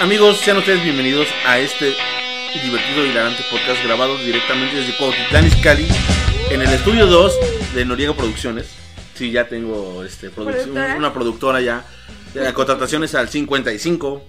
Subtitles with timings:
[0.00, 1.94] Amigos, sean ustedes bienvenidos a este
[2.62, 5.86] divertido y hilarante podcast grabado directamente desde Cuautitlán Izcalli
[6.50, 7.34] en el estudio 2
[7.74, 8.70] de Noriega Producciones.
[9.14, 10.96] Sí, ya tengo este produc- ¿Productora?
[10.96, 11.84] una productora ya.
[12.34, 14.24] La contratación es al 55.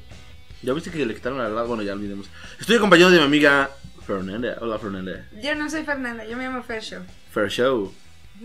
[0.64, 2.28] Ya viste que le quitaron al lado, bueno, ya olvidemos.
[2.60, 3.70] Estoy acompañado de mi amiga
[4.06, 4.58] Fernanda.
[4.60, 5.26] Hola Fernanda.
[5.42, 7.02] Yo no soy Fernanda, yo me llamo Fer Show.
[7.32, 7.94] Fair Show.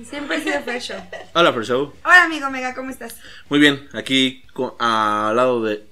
[0.09, 0.97] Siempre he sido Show.
[1.35, 1.93] Hola Fair Show.
[2.05, 3.17] Hola amigo Mega, ¿cómo estás?
[3.49, 5.85] Muy bien, aquí con- al lado de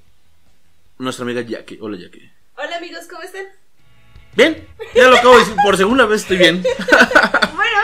[1.05, 1.79] nuestra amiga Jackie.
[1.81, 2.31] Hola Jackie.
[2.57, 3.45] Hola amigos, ¿cómo están?
[4.35, 6.65] Bien, ya lo acabo de decir, por segunda vez estoy bien.
[7.55, 7.79] Bueno,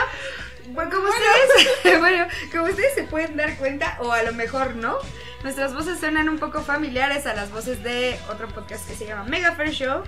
[0.75, 4.97] pues como ustedes, bueno, como ustedes se pueden dar cuenta, o a lo mejor no,
[5.43, 9.23] nuestras voces suenan un poco familiares a las voces de otro podcast que se llama
[9.25, 10.03] Mega Fair Show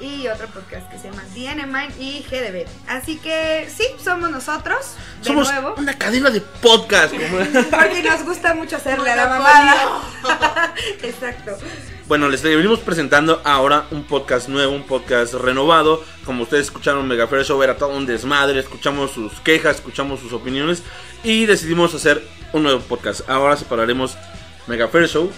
[0.00, 2.66] y otro podcast que se llama DNA Mind y GDB.
[2.88, 5.74] Así que sí, somos nosotros, de Somos nuevo.
[5.76, 7.12] una cadena de podcast.
[7.14, 7.38] como-
[7.70, 10.74] Porque nos gusta mucho hacerle a la mamada.
[11.02, 11.58] Exacto.
[12.06, 16.04] Bueno, les venimos presentando ahora un podcast nuevo, un podcast renovado.
[16.26, 18.60] Como ustedes escucharon, Mega Fair Show era todo un desmadre.
[18.60, 20.82] Escuchamos sus quejas, escuchamos sus opiniones
[21.22, 23.26] y decidimos hacer un nuevo podcast.
[23.26, 24.18] Ahora separaremos
[24.66, 25.30] Mega Fair Show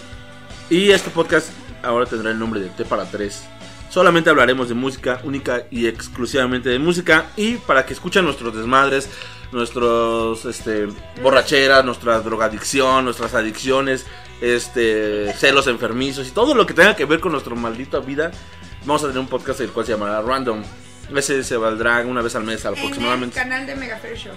[0.69, 1.51] y este podcast
[1.85, 3.45] ahora tendrá el nombre de T para 3.
[3.89, 9.09] Solamente hablaremos de música única y exclusivamente de música y para que escuchen nuestros desmadres,
[9.53, 10.89] nuestros este
[11.23, 14.05] borracheras, nuestra drogadicción, nuestras adicciones,
[14.41, 18.31] este celos enfermizos y todo lo que tenga que ver con nuestra maldita vida,
[18.85, 20.63] vamos a tener un podcast el cual se llamará Random.
[21.15, 23.37] Ese se valdrá una vez al mes En el aproximadamente.
[23.39, 24.33] canal de Mega Fair Show.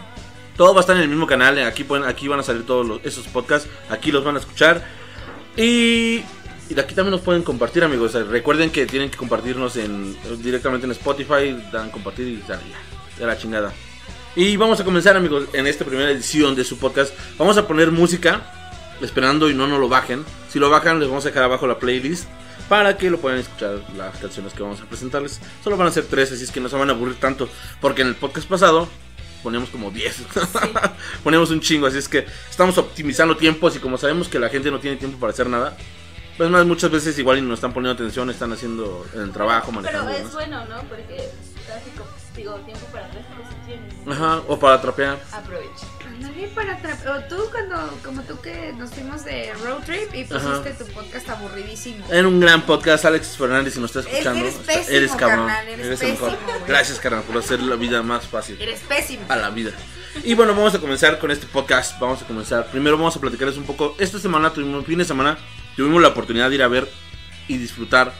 [0.55, 1.57] Todo va a estar en el mismo canal.
[1.57, 3.67] eh, Aquí, pueden, aquí van a salir todos los- esos podcasts.
[3.89, 4.85] Aquí los van a escuchar.
[5.57, 6.21] Y,
[6.69, 8.13] y de aquí también nos pueden compartir, amigos.
[8.15, 11.57] Eh, Recuerden que tienen que compartirnos en, directamente en Spotify.
[11.71, 13.73] Dan compartir y ya, ya, ya la chingada.
[14.35, 17.13] Y vamos a comenzar, amigos, en esta primera edición de su podcast.
[17.37, 18.53] Vamos a poner música.
[19.01, 20.25] Esperando y no nos lo bajen.
[20.49, 22.27] Si lo bajan, les vamos a dejar abajo la playlist.
[22.67, 25.39] Para que lo puedan escuchar las canciones que vamos a presentarles.
[25.63, 27.49] Solo van a ser tres, así es que no se van a aburrir tanto.
[27.81, 28.87] Porque en el podcast pasado
[29.41, 30.23] poníamos como 10.
[31.23, 34.71] poníamos un chingo, así es que estamos optimizando tiempos y como sabemos que la gente
[34.71, 35.77] no tiene tiempo para hacer nada,
[36.39, 39.67] pues más muchas veces igual y no están poniendo atención, están haciendo en el trabajo,
[39.71, 40.09] Pero manejando.
[40.09, 40.33] y es demás.
[40.33, 40.77] bueno, ¿no?
[40.87, 41.29] Porque
[41.67, 43.93] tráfico, digo, tiempo para tres cosas tienes.
[44.07, 45.19] Ajá, o para trapear.
[45.33, 45.85] Aprovecha.
[46.07, 50.23] Ándale para atrap- O tú cuando, como tú que nos fuimos de road trip y
[50.23, 52.05] pusiste tu podcast aburridísimo.
[52.09, 55.11] En un gran podcast, Alex Fernández, si nos estás Es- escuchando, eres está- pésimo, eres
[55.11, 55.47] cabrón.
[55.47, 56.29] carnal, eres eres mejor.
[56.31, 56.63] pésimo, güey.
[56.67, 58.57] Gracias, carnal, por hacer la vida más fácil.
[58.61, 59.23] Eres pésimo.
[59.27, 59.71] a la vida.
[60.23, 61.99] Y bueno, vamos a comenzar con este podcast.
[61.99, 62.65] Vamos a comenzar.
[62.71, 63.95] Primero vamos a platicarles un poco.
[63.99, 65.37] Esta semana tuvimos, fin de semana,
[65.79, 66.89] tuvimos la oportunidad de ir a ver
[67.47, 68.11] y disfrutar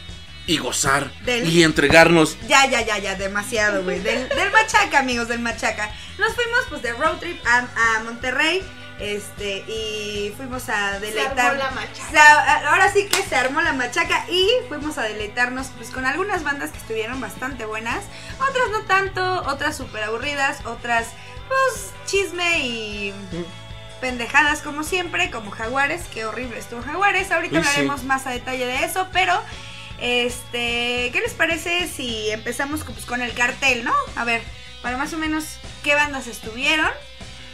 [0.47, 2.37] y gozar Del- y entregarnos.
[2.47, 3.99] Ya, ya, ya, ya, demasiado, güey.
[3.99, 5.93] Del, del Machaca, amigos, del Machaca.
[6.17, 8.63] Nos fuimos, pues, de road trip a, a Monterrey.
[9.01, 11.37] Este, y fuimos a deleitar.
[11.51, 12.11] armó la machaca.
[12.11, 12.17] Se
[12.67, 16.71] ahora sí que se armó la machaca y fuimos a deleitarnos, pues, con algunas bandas
[16.71, 18.03] que estuvieron bastante buenas.
[18.39, 21.07] Otras no tanto, otras súper aburridas, otras,
[21.49, 23.13] pues, chisme y
[23.99, 27.31] pendejadas como siempre, como Jaguares, qué horrible estuvo Jaguares.
[27.31, 27.69] Ahorita Uy, sí.
[27.69, 29.33] hablaremos más a detalle de eso, pero
[29.99, 33.93] este, ¿qué les parece si empezamos pues, con el cartel, no?
[34.15, 34.41] A ver,
[34.81, 36.89] para más o menos qué bandas estuvieron.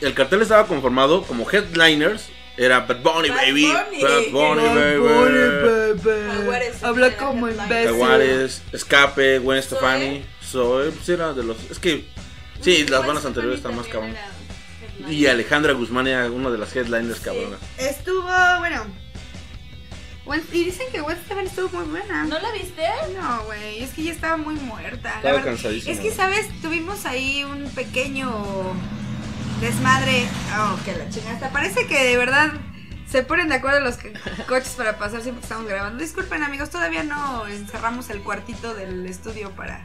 [0.02, 2.30] El cartel estaba conformado como headliners.
[2.58, 3.66] Era Bad Bunny, Bad baby.
[3.66, 4.02] Bunny.
[4.02, 4.68] Bad Bunny,
[5.96, 6.02] baby.
[6.32, 7.90] Jaguares Habla era como imbécil.
[7.90, 9.62] Jaguares, Escape, Gwen.
[9.62, 10.26] Stefani.
[10.42, 11.58] Zoe, pues era de los.
[11.70, 12.06] Es que.
[12.62, 14.16] Sí, las bandas anteriores están más cabrón.
[15.10, 17.60] Y Alejandra Guzmán era una de las headliners cabronas.
[17.78, 18.24] Estuvo,
[18.60, 18.84] bueno.
[20.52, 22.24] Y dicen que Gwen Stefani estuvo muy buena.
[22.24, 22.82] ¿No la viste?
[23.16, 25.10] No, güey, es que ya estaba muy muerta.
[25.10, 25.46] la Estaba verdad.
[25.52, 25.94] cansadísima.
[25.94, 26.48] Es que, ¿sabes?
[26.62, 28.74] Tuvimos ahí un pequeño
[29.62, 30.28] desmadre.
[30.58, 31.50] Oh, que la chingada.
[31.52, 32.54] Parece que de verdad
[33.08, 33.98] se ponen de acuerdo los
[34.48, 36.02] coches para pasar siempre que estamos grabando.
[36.04, 39.84] Disculpen, amigos, todavía no encerramos el cuartito del estudio para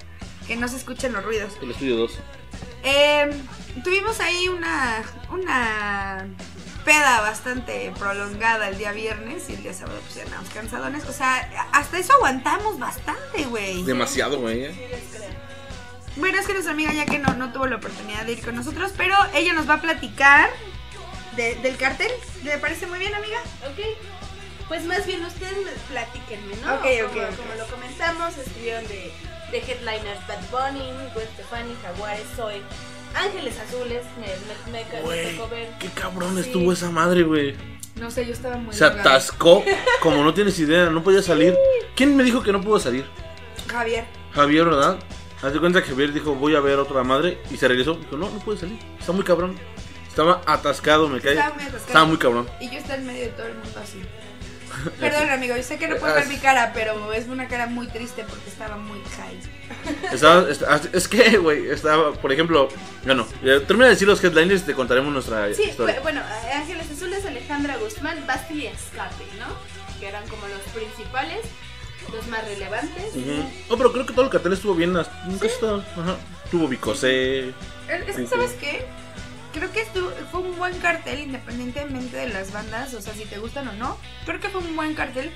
[0.51, 1.53] que no se escuchen los ruidos.
[1.63, 2.13] El estudio 2.
[2.83, 3.31] Eh,
[3.85, 5.01] tuvimos ahí una,
[5.31, 6.27] una
[6.85, 11.05] peda bastante prolongada el día viernes y el día sábado pues ya andábamos cansadones.
[11.07, 13.85] O sea, hasta eso aguantamos bastante, güey.
[13.85, 14.65] Demasiado, güey.
[14.65, 14.73] eh.
[14.75, 15.31] Sí, les creo.
[16.17, 18.57] Bueno, es que nuestra amiga ya que no, no tuvo la oportunidad de ir con
[18.57, 20.51] nosotros, pero ella nos va a platicar
[21.37, 22.11] de- del cartel.
[22.43, 23.39] ¿Le parece muy bien, amiga?
[23.71, 23.79] Ok.
[24.67, 26.75] Pues más bien ustedes me platíquenme, ¿no?
[26.75, 27.37] Ok, ok, como, ok.
[27.37, 29.13] como lo comentamos, estuvieron de,
[29.51, 30.83] de headliners Bad Bunny,
[31.15, 32.61] Gwen Stefani, Jaguares, Zoe,
[33.15, 34.27] Ángeles Azules, me,
[34.73, 35.71] me, me, me tocó ver.
[35.79, 36.41] qué cabrón Sí.
[36.41, 37.55] estuvo esa madre, güey.
[37.97, 39.63] No sé, yo estaba muy Se atascó
[40.01, 41.57] como no tienes idea, no podía salir.
[41.97, 43.05] ¿Quién me dijo que no pudo salir?
[43.67, 44.05] Javier.
[44.33, 44.99] Javier, ¿verdad?
[45.43, 47.95] Haz de cuenta que Javier dijo, voy a ver otra madre y se regresó.
[47.95, 48.79] Dijo, no, no puede salir.
[48.99, 49.57] Está muy cabrón.
[50.09, 51.33] Estaba atascado, me cae.
[51.33, 51.87] Estaba muy atascado.
[51.87, 52.49] Estaba muy cabrón.
[52.61, 54.03] Y yo estaba en medio de todo el mundo así.
[55.01, 57.87] Perdón, amigo, yo sé que no pueden ver mi cara, pero es una cara muy
[57.89, 59.41] triste porque estaba muy high.
[60.13, 62.69] Estaba- está- es que, güey, estaba, por ejemplo,
[63.05, 65.99] bueno, termina de decir los headliners y te contaremos nuestra Sí, historia.
[66.01, 69.47] bu- bueno, eh, Ángeles Azules, Alejandra Guzmán, Basti y Escape, ¿no?
[70.01, 71.39] Que eran como los principales,
[72.13, 73.15] los más relevantes.
[73.15, 73.45] Ujú.
[73.71, 74.93] No, pero creo que todo el cartel estuvo bien.
[74.93, 75.77] Nunca está.
[75.77, 76.17] Ajá.
[76.51, 77.51] Tuvo Bicosé.
[77.89, 78.87] Es que, ¿sabes qué?
[79.53, 83.39] Creo que estuvo, fue un buen cartel independientemente de las bandas, o sea, si te
[83.39, 83.97] gustan o no.
[84.25, 85.31] Creo que fue un buen cartel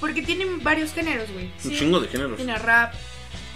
[0.00, 1.50] porque tienen varios géneros, güey.
[1.64, 2.36] Un chingo de géneros.
[2.36, 2.94] Tiene rap,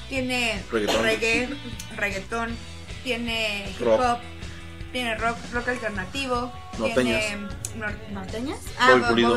[0.08, 1.02] tiene Reggaetón.
[1.04, 1.48] reggae,
[1.96, 2.56] reggaetón,
[3.04, 4.00] tiene hip Rock.
[4.00, 4.18] hop,
[4.92, 7.20] tiene rock, rock alternativo, Norteñas.
[7.26, 7.46] tiene
[7.78, 8.58] nor- norteñas,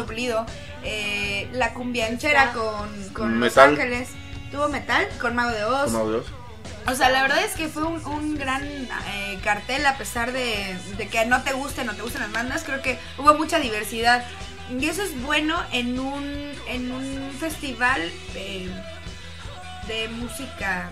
[0.02, 0.46] Bo- Pulido.
[0.84, 3.70] Eh, la cumbianchera con, con Los Metal.
[3.70, 4.10] Ángeles,
[4.52, 5.86] tuvo metal con Mago de Oz.
[5.86, 6.26] Como audios.
[6.88, 10.76] O sea, la verdad es que fue un, un gran eh, cartel a pesar de,
[10.98, 14.26] de que no te gusten, no te gusten las bandas, creo que hubo mucha diversidad.
[14.80, 18.02] Y eso es bueno en un, en un festival
[18.36, 18.68] eh,
[19.88, 20.90] de música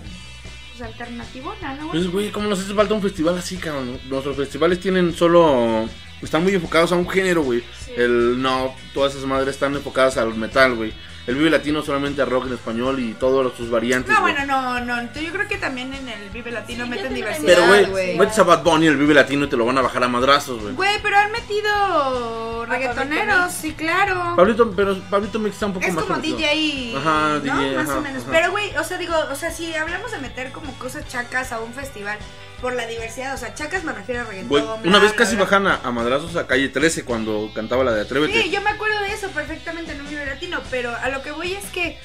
[0.72, 1.90] pues, alternativona, ¿no?
[1.92, 4.00] Pues, güey, ¿cómo nos hace falta un festival así, cabrón?
[4.10, 5.90] Nuestros festivales tienen solo.
[6.22, 7.64] Están muy enfocados a un género, güey.
[7.98, 10.94] El no, todas esas madres están enfocadas al metal, güey.
[11.26, 14.12] El Vive Latino solamente a rock en español y todas sus variantes.
[14.14, 14.34] No, güey.
[14.36, 15.14] bueno, no, no.
[15.14, 18.44] Yo creo que también en el Vive Latino Sí, meten diversidad, Pero, güey, metes a
[18.44, 20.74] Bad Bunny el Vive Latino y te lo van a bajar a madrazos, güey.
[20.76, 24.36] Güey, pero han metido reggaetoneros, sí, claro.
[24.36, 26.38] Pablito, pero Pablito Mix está un poco Es más como conocido.
[26.38, 27.40] DJ, Ajá, ¿no?
[27.40, 28.24] DJ, Más ajá, o menos.
[28.24, 28.32] ajá.
[28.32, 31.60] Pero, güey, o sea, digo, o sea, si hablamos de meter como cosas chacas a
[31.62, 32.18] un festival
[32.64, 34.48] por la diversidad, o sea, chacas me refiero a reggaetón.
[34.48, 35.44] Güey, bla, una vez casi bla.
[35.44, 38.42] bajan a, a madrazos a calle 13 cuando cantaba la de Atrévete.
[38.42, 41.32] Sí, yo me acuerdo de eso perfectamente en un Vive Latino, pero a lo que
[41.32, 42.00] voy es que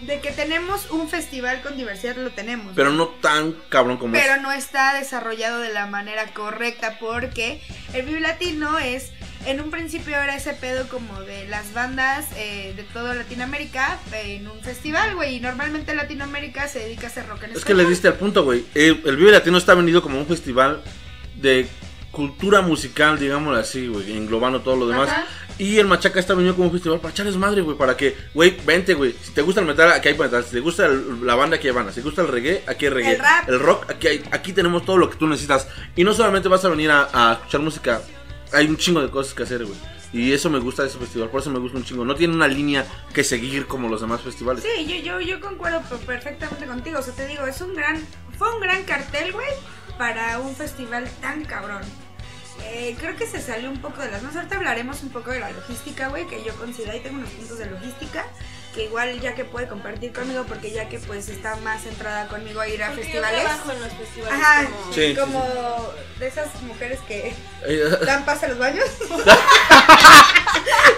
[0.00, 2.72] de que tenemos un festival con diversidad lo tenemos.
[2.74, 4.42] Pero no tan cabrón como pero es.
[4.42, 7.62] no está desarrollado de la manera correcta porque
[7.92, 9.12] el Vive Latino es
[9.46, 14.46] en un principio era ese pedo como de las bandas eh, de toda Latinoamérica en
[14.48, 17.82] un festival, güey, y normalmente Latinoamérica se dedica a hacer rock en Es que le
[17.82, 17.90] español.
[17.90, 18.64] diste al punto, güey.
[18.74, 20.82] El, el Vive Latino está vendido como un festival
[21.36, 21.66] de
[22.10, 25.08] cultura musical, digámoslo así, güey, englobando todo lo demás.
[25.08, 25.26] Ajá.
[25.56, 28.56] Y el Machaca está venido como un festival para echarles madre, güey, para que, güey,
[28.64, 29.14] vente, güey.
[29.22, 30.44] Si te gusta el metal, aquí hay metal.
[30.44, 31.92] Si te gusta el- la banda, aquí hay banda.
[31.92, 33.12] Si te gusta el reggae, aquí hay reggae.
[33.12, 33.48] El rap.
[33.48, 35.68] rock, aquí hay, aquí tenemos todo lo que tú necesitas.
[35.94, 38.00] Y no solamente vas a venir a, a escuchar música,
[38.54, 39.78] hay un chingo de cosas que hacer, güey.
[40.12, 42.04] Y eso me gusta de ese festival, por eso me gusta un chingo.
[42.04, 44.62] No tiene una línea que seguir como los demás festivales.
[44.62, 46.98] Sí, yo, yo, yo concuerdo per- perfectamente contigo.
[47.00, 48.00] O sea, te digo, es un gran,
[48.38, 49.48] fue un gran cartel, güey,
[49.98, 51.82] para un festival tan cabrón.
[52.62, 54.36] Eh, creo que se salió un poco de las manos.
[54.36, 57.58] Ahorita hablaremos un poco de la logística, güey, que yo considero, y tengo unos puntos
[57.58, 58.24] de logística,
[58.74, 62.60] que igual ya que puede compartir conmigo, porque ya que pues está más centrada conmigo
[62.60, 63.42] a ir a Porque yo festivales.
[63.44, 64.92] trabajo en los festivales Ajá, como...
[64.92, 67.34] Sí, sí, como de esas mujeres que
[67.66, 68.84] Eh, dan pase a los baños.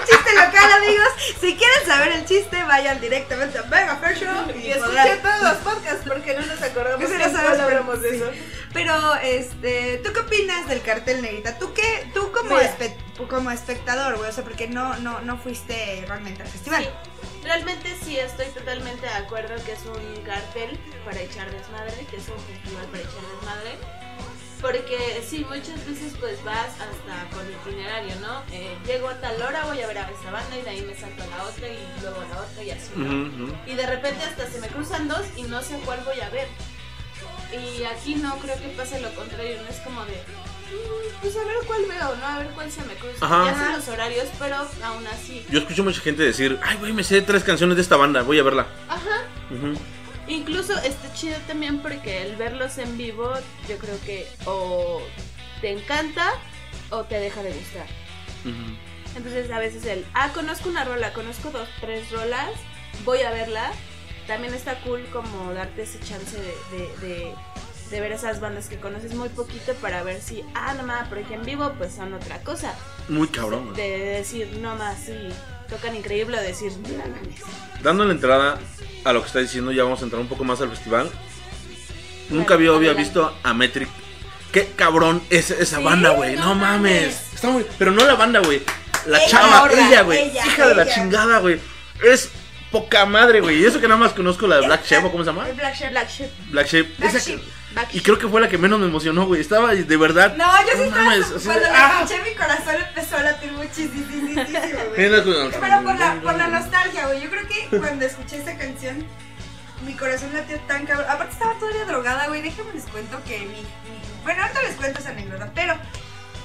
[0.06, 1.08] chiste local, amigos.
[1.40, 5.22] Si quieren saber el chiste, vayan directamente a Mega Fair Show Y y escuché podrán-
[5.22, 8.30] todos los podcasts porque no nos acordamos Que solo hablamos de eso.
[8.72, 11.58] Pero, este, ¿tú qué opinas del cartel negrita?
[11.58, 12.94] ¿Tú qué, tú como, espe-
[13.28, 14.28] como espectador, güey?
[14.28, 16.88] O sea, porque no, no, no fuiste realmente al festival.
[17.46, 22.26] Realmente sí estoy totalmente de acuerdo que es un cartel para echar desmadre, que es
[22.28, 23.70] un festival para echar desmadre.
[24.60, 28.42] Porque sí, muchas veces pues vas hasta con itinerario, ¿no?
[28.50, 30.96] Eh, llego a tal hora, voy a ver a esa banda y de ahí me
[30.96, 33.04] salto a la otra y luego a la otra y así, ¿no?
[33.64, 36.48] Y de repente hasta se me cruzan dos y no sé cuál voy a ver.
[37.52, 40.55] Y aquí no creo que pase lo contrario, no es como de, "Mm,
[41.22, 42.26] pues a ver cuál veo, ¿no?
[42.26, 43.24] A ver cuál se me cruza.
[43.24, 43.44] Ajá.
[43.46, 45.44] Ya sé los horarios, pero aún así.
[45.50, 48.38] Yo escucho mucha gente decir, ay, güey, me sé tres canciones de esta banda, voy
[48.38, 48.66] a verla.
[48.88, 49.24] Ajá.
[50.28, 53.32] Incluso está chido también porque el verlos en vivo,
[53.68, 55.00] yo creo que o
[55.60, 56.32] te encanta
[56.90, 57.86] o te deja de gustar.
[59.16, 62.50] Entonces a veces el, ah, conozco una rola, conozco dos, tres rolas,
[63.04, 63.70] voy a verla.
[64.26, 67.34] También está cool como darte ese chance de, de, de-
[67.90, 71.34] de ver esas bandas que conoces muy poquito para ver si, ah, no más, porque
[71.34, 72.74] en vivo pues son otra cosa.
[73.08, 73.74] Muy cabrón.
[73.74, 75.28] De decir, no más, sí,
[75.68, 77.40] tocan increíble o decir, no mames.
[77.82, 78.58] Dando la entrada
[79.04, 81.10] a lo que está diciendo, ya vamos a entrar un poco más al festival.
[82.30, 83.88] Nunca había, había visto a Metric.
[84.52, 86.34] Qué cabrón es esa Sí, banda, güey.
[86.34, 87.02] No, no mames.
[87.02, 87.34] mames.
[87.34, 87.64] Está muy.
[87.78, 88.62] Pero no la banda, güey.
[89.06, 90.30] La Ella, chava, ella, güey.
[90.30, 91.60] ella, Hija de la chingada, güey.
[92.02, 92.30] Es
[92.72, 93.58] poca madre, güey.
[93.62, 95.46] Y eso que nada más conozco la de Black Sheep, ¿o cómo se llama?
[95.54, 95.90] Black Sheep.
[95.90, 96.30] Black Sheep.
[96.50, 96.98] Black Sheep.
[96.98, 97.40] Black Esa Sheep.
[97.92, 99.40] Y creo que fue la que menos me emocionó, güey.
[99.40, 100.34] Estaba de verdad.
[100.36, 101.12] No, yo sí estaba.
[101.12, 101.70] así cuando ¡ah!
[101.98, 104.94] la escuché, mi corazón empezó a latir muchísimo, güey.
[104.96, 105.22] Pero
[105.84, 107.22] por la, por la nostalgia, güey.
[107.22, 109.04] Yo creo que cuando escuché esa canción,
[109.84, 111.06] mi corazón latió tan cabrón.
[111.10, 112.42] Aparte estaba todavía drogada, güey.
[112.42, 113.64] Déjenme les cuento que mi, mi-
[114.24, 115.74] Bueno, ahorita les cuento esa anécdota, pero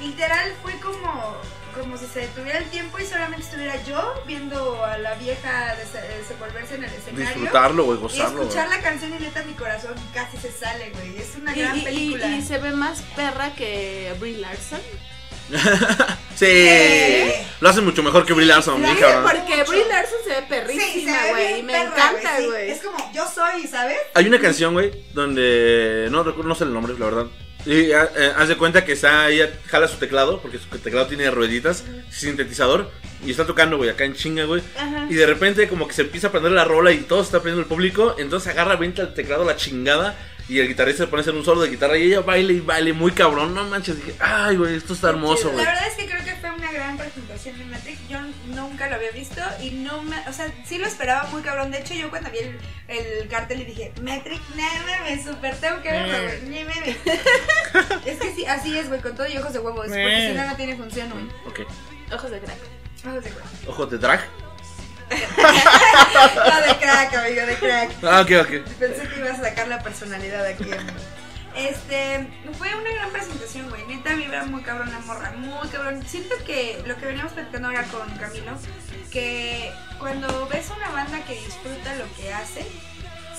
[0.01, 1.37] literal fue como,
[1.71, 5.93] como si se detuviera el tiempo y solamente estuviera yo viendo a la vieja des-
[6.19, 7.25] desenvolverse en el escenario.
[7.27, 8.41] Disfrutarlo, güey, Y gozarlo.
[8.41, 11.17] escuchar la canción y neta mi corazón casi se sale, güey.
[11.17, 12.27] Es una Y, gran y- película.
[12.27, 14.79] y se ve más perra que Brie Larson.
[16.35, 16.45] Sí.
[16.47, 17.45] ¿Qué?
[17.59, 19.23] Lo hacen mucho mejor que Brie Larson, bien cabrón.
[19.23, 19.71] Porque Mucho.
[19.71, 21.59] Brie Larson se ve perrísima, güey.
[21.59, 22.45] y me perra, encanta, sí.
[22.47, 22.71] güey.
[22.71, 23.97] Es como, yo soy, ¿sabes?
[24.15, 27.25] Hay una canción, güey, donde no recuerdo, no sé el nombre, la verdad.
[27.65, 27.95] Y eh,
[28.35, 32.89] haz de cuenta que está ella jala su teclado, porque su teclado tiene rueditas, sintetizador,
[33.25, 34.61] y está tocando, güey, acá en chinga, güey.
[34.77, 35.07] Ajá.
[35.09, 37.61] Y de repente como que se empieza a prender la rola y todo está prendiendo
[37.61, 40.17] el público, entonces agarra, venta el teclado la chingada
[40.49, 42.59] y el guitarrista se pone a hacer un solo de guitarra y ella baile y
[42.59, 45.65] baile muy cabrón, no manches, dije, ay, güey, esto está hermoso, La güey.
[45.65, 47.99] verdad es que creo que fue una gran presentación de Matrix.
[48.09, 50.17] Yo nunca lo había visto y no me.
[50.27, 51.71] O sea, sí lo esperaba muy cabrón.
[51.71, 55.81] De hecho, yo cuando vi el, el cartel y dije, Matrix, no me super tengo
[55.81, 56.97] que verlo, güey.
[58.05, 59.83] Es que sí, así es, güey, con todo y ojos de huevo.
[59.83, 61.25] Es porque si no, no tiene función, güey.
[61.47, 61.71] Ok,
[62.13, 62.57] Ojos de crack.
[63.07, 63.41] Ojos de huevo.
[63.67, 64.21] ojos de drag.
[65.11, 67.91] No, de crack, amigo, de crack.
[68.03, 68.69] Ah, ok, ok.
[68.79, 70.63] Pensé que ibas a sacar la personalidad aquí.
[70.63, 70.91] amigo.
[71.55, 72.27] Este,
[72.57, 73.85] fue una gran presentación, güey.
[73.85, 76.01] Neta vibra muy cabrón la morra, muy cabrón.
[76.07, 78.53] Siento que lo que veníamos platicando ahora con Camilo,
[79.11, 82.65] que cuando ves una banda que disfruta lo que hace,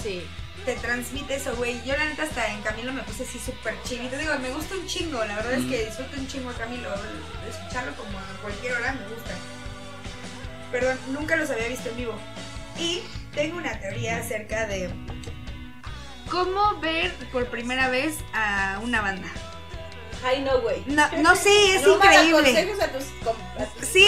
[0.02, 0.26] Sí.
[0.66, 1.82] te transmite eso, güey.
[1.86, 4.16] Yo la neta hasta en Camilo me puse así súper chinito.
[4.18, 6.90] Digo, me gusta un chingo, la verdad es que disfruto un chingo a Camilo.
[7.48, 9.30] Escucharlo como a cualquier hora me gusta.
[10.72, 12.14] Perdón, nunca los había visto en vivo.
[12.78, 13.02] Y
[13.34, 14.90] tengo una teoría acerca de
[16.30, 19.28] cómo ver por primera vez a una banda.
[20.24, 20.82] Ay, no, güey.
[20.86, 22.32] No, no sé, es No increíble.
[22.32, 24.06] malaconsejes a tus, com- a tus Sí.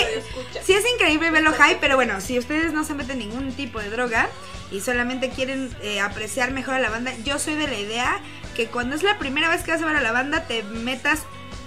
[0.64, 3.90] Sí es increíble verlo high, pero bueno, si ustedes no se meten ningún tipo de
[3.90, 4.28] droga
[4.70, 8.20] y solamente quieren eh, apreciar mejor a la banda, yo soy de la idea
[8.56, 11.22] que cuando es la primera vez que vas a ver a la banda te metas,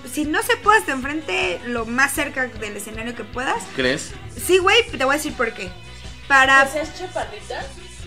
[0.07, 3.63] si no se puede hasta enfrente, lo más cerca del escenario que puedas.
[3.75, 4.11] ¿Crees?
[4.45, 5.69] Sí, güey, te voy a decir por qué.
[6.27, 6.65] Para...
[6.65, 7.65] ¿Que seas chaparrita?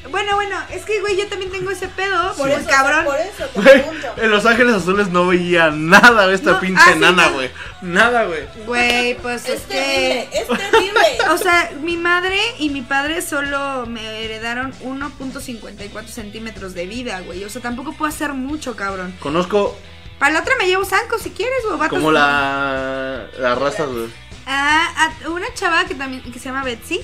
[0.08, 2.28] Bueno, bueno, es que, güey, yo también tengo ese pedo.
[2.28, 3.04] Por Por eso, cabrón.
[3.04, 3.84] Por eso te Güey,
[4.16, 7.34] en Los Ángeles Azules no veía nada de esta No, pinche ah, sí, nana, no.
[7.34, 7.50] güey.
[7.82, 8.40] Nada, güey.
[8.64, 9.74] Güey, pues es, Es que...
[9.74, 11.00] terrible, es terrible.
[11.30, 17.44] O sea, mi madre y mi padre solo me heredaron 1.54 centímetros de vida, güey.
[17.44, 19.14] O sea, tampoco puedo hacer mucho, cabrón.
[19.20, 19.76] Conozco
[20.20, 21.88] Para la otra me llevo zanco si quieres, güey.
[21.88, 24.08] como la, la raza de...
[24.46, 27.00] Ah, a una chava que también que se llama Betsy,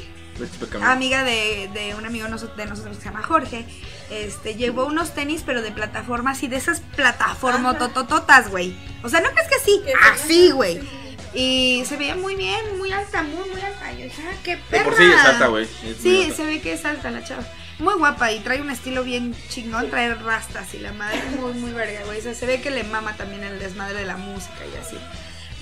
[0.61, 0.89] Pecamino.
[0.91, 3.65] amiga de, de un amigo noso- de nosotros que se llama Jorge.
[4.11, 8.77] Este, llevó unos tenis, pero de plataforma así, de esas plataformas totototas, güey.
[9.03, 9.83] O sea, no crees que son
[10.13, 10.81] así, güey.
[10.81, 10.89] sí.
[11.35, 13.93] Y se veía muy bien, muy alta, muy, muy alta.
[13.93, 14.85] Y yo dije, ah, qué De perra.
[14.85, 15.67] por sí es alta, güey.
[16.03, 16.37] Sí, alta.
[16.37, 17.45] se ve que es alta la chava.
[17.79, 21.73] Muy guapa y trae un estilo bien chingón, trae rastas y la madre muy, muy
[21.73, 22.19] verga, güey.
[22.21, 24.97] O sea, se ve que le mama también el desmadre de la música y así.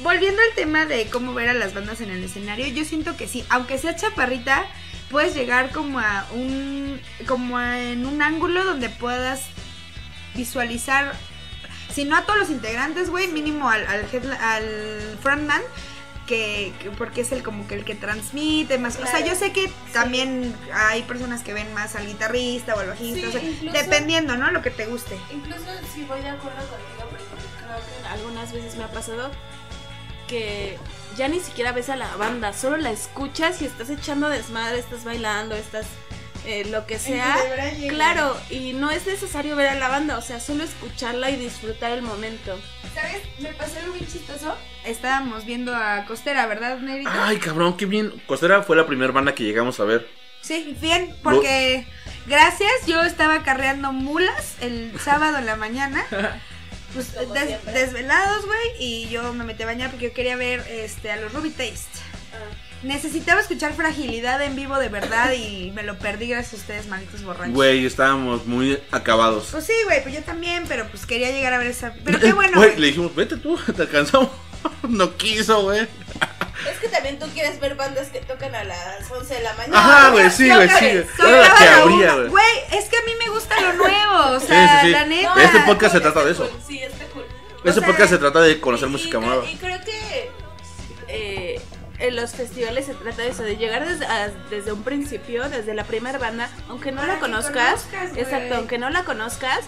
[0.02, 3.26] Volviendo al tema de cómo ver a las bandas en el escenario, yo siento que
[3.26, 4.64] sí, aunque sea chaparrita,
[5.10, 9.42] puedes llegar como a un, como a- en un ángulo donde puedas
[10.34, 11.14] visualizar,
[11.92, 15.62] si no a todos los integrantes, güey, mínimo al, al frontman,
[16.26, 18.96] que, que- porque es el como que el que transmite más.
[18.96, 19.26] O sea, Claro.
[19.26, 23.26] yo sé que también hay personas que ven más al guitarrista o al bajista, Sí,
[23.26, 24.50] o sea, incluso- dependiendo, ¿no?
[24.50, 25.16] Lo que te guste.
[25.32, 25.64] Incluso
[25.94, 27.24] si voy de acuerdo contigo, porque
[27.58, 29.30] creo que algunas veces me ha pasado
[30.28, 30.78] que
[31.16, 35.04] ya ni siquiera ves a la banda, solo la escuchas y estás echando desmadre, estás
[35.04, 35.86] bailando, estás
[36.46, 37.36] eh, lo que sea.
[37.88, 41.92] Claro, y no es necesario ver a la banda, o sea, solo escucharla y disfrutar
[41.92, 42.58] el momento.
[42.94, 43.22] ¿Sabes?
[43.38, 44.54] Me pasó algo bien chistoso.
[44.84, 47.26] Estábamos viendo a Costera, ¿verdad, Negrita?
[47.28, 48.12] Ay, cabrón, qué bien.
[48.26, 50.06] Costera fue la primera banda que llegamos a ver.
[50.42, 51.86] Sí, bien, porque
[52.26, 56.04] gracias, yo estaba carreando mulas el sábado en la mañana.
[56.94, 57.72] Pues Como des- siempre.
[57.72, 61.32] desvelados, güey, y yo me metí a bañar porque yo quería ver este a los
[61.32, 61.88] Ruby Taste.
[62.84, 67.24] Necesitaba escuchar fragilidad en vivo de verdad y me lo perdí gracias a ustedes, malditos
[67.24, 67.52] borrachos.
[67.52, 69.48] Güey, estábamos muy acabados.
[69.50, 71.94] Pues sí, güey, pues yo también, pero pues quería llegar a ver esa.
[72.04, 72.58] Pero qué bueno.
[72.58, 72.76] Güey.
[72.78, 74.28] le dijimos, vete tú, te alcanzamos.
[74.88, 75.80] no quiso, güey.
[76.70, 79.78] Es que también tú quieres ver bandas que tocan a las 11 de la mañana.
[79.78, 81.02] Ajá, güey, sí, güey, sí.
[81.18, 82.28] Güey.
[82.28, 84.92] Güey, es que a mí me gusta lo nuevo, o Sí, sea, sí, sí.
[84.92, 85.42] la neta.
[85.42, 86.48] Este podcast se está trata de eso.
[86.48, 87.24] cool, Sí, está cool.
[87.64, 89.44] O sea, podcast se trata de conocer Y- música nueva.
[89.50, 90.30] Y creo que
[91.08, 91.60] eh,
[91.98, 95.74] en los festivales se trata de eso, de llegar desde, a- desde un principio, desde
[95.74, 99.60] la primera banda, aunque no Para la conozcas, conozcas, exacto, aunque no la conozcas,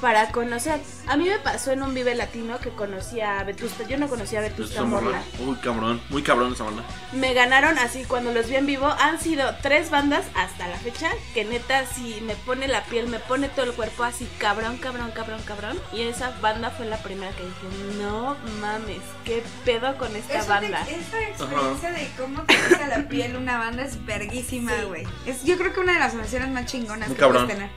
[0.00, 0.80] para conocer.
[1.06, 3.84] A mí me pasó en un Vive Latino que conocí a Vetusta.
[3.84, 5.22] Yo no conocía a Vetusta Morla.
[5.38, 6.82] Uy, cabrón, muy cabrón esa banda.
[7.12, 8.86] Me ganaron así cuando los vi en vivo.
[9.00, 13.18] Han sido tres bandas hasta la fecha que neta si me pone la piel, me
[13.18, 15.78] pone todo el cuerpo así cabrón, cabrón, cabrón, cabrón.
[15.92, 20.48] Y esa banda fue la primera que dije, no mames, qué pedo con esta Eso
[20.48, 20.84] banda.
[20.84, 25.04] de- esa experiencia de cómo te pasa la piel una banda es verguísima, güey.
[25.24, 27.46] Es yo creo que una de las sensaciones más chingonas Muy que puedes cabrón.
[27.48, 27.70] tener.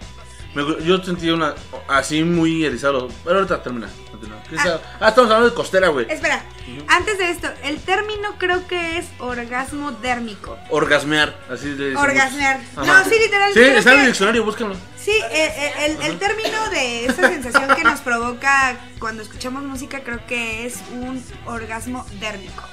[0.84, 1.54] Yo sentí una
[1.88, 3.08] así muy erizado.
[3.24, 3.88] Pero ahorita termina.
[4.10, 4.42] continúa.
[4.50, 4.82] ¿Qué sea?
[5.00, 6.08] Ah, estamos hablando de costera, güey.
[6.10, 6.44] Espera,
[6.88, 10.58] antes de esto, el término creo que es orgasmo dérmico.
[10.72, 12.02] Orgasmear, así decimos.
[12.04, 12.60] Orgasmear.
[12.76, 12.86] Ajá.
[13.04, 13.54] No, sí, literal.
[13.54, 14.76] Sí, está en el diccionario, búsquenlo.
[14.98, 20.02] Sí, eh, eh, el, el término de esa sensación que nos provoca cuando escuchamos música
[20.04, 22.64] creo que es un orgasmo dérmico.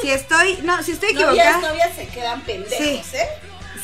[0.00, 3.16] Si estoy, no, si estoy Novias, equivocada, novias se quedan pendejos, Sí.
[3.16, 3.26] ¿eh?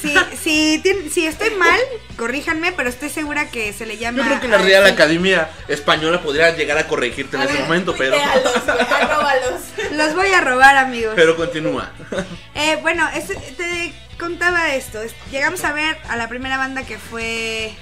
[0.00, 1.79] Si, si, tien- si estoy mal,
[2.17, 4.19] corríjanme, pero estoy segura que se le llama.
[4.19, 7.95] Yo creo que la Real ese- Academia Española podría llegar a corregirte en ese momento,
[7.97, 8.17] pero.
[8.91, 9.61] Arróbalos.
[9.93, 11.12] Los voy a robar, amigos.
[11.17, 11.91] Pero continúa.
[12.55, 15.00] Eh, bueno, este- te contaba esto.
[15.03, 17.75] es- Llegamos a ver a la primera banda que fue.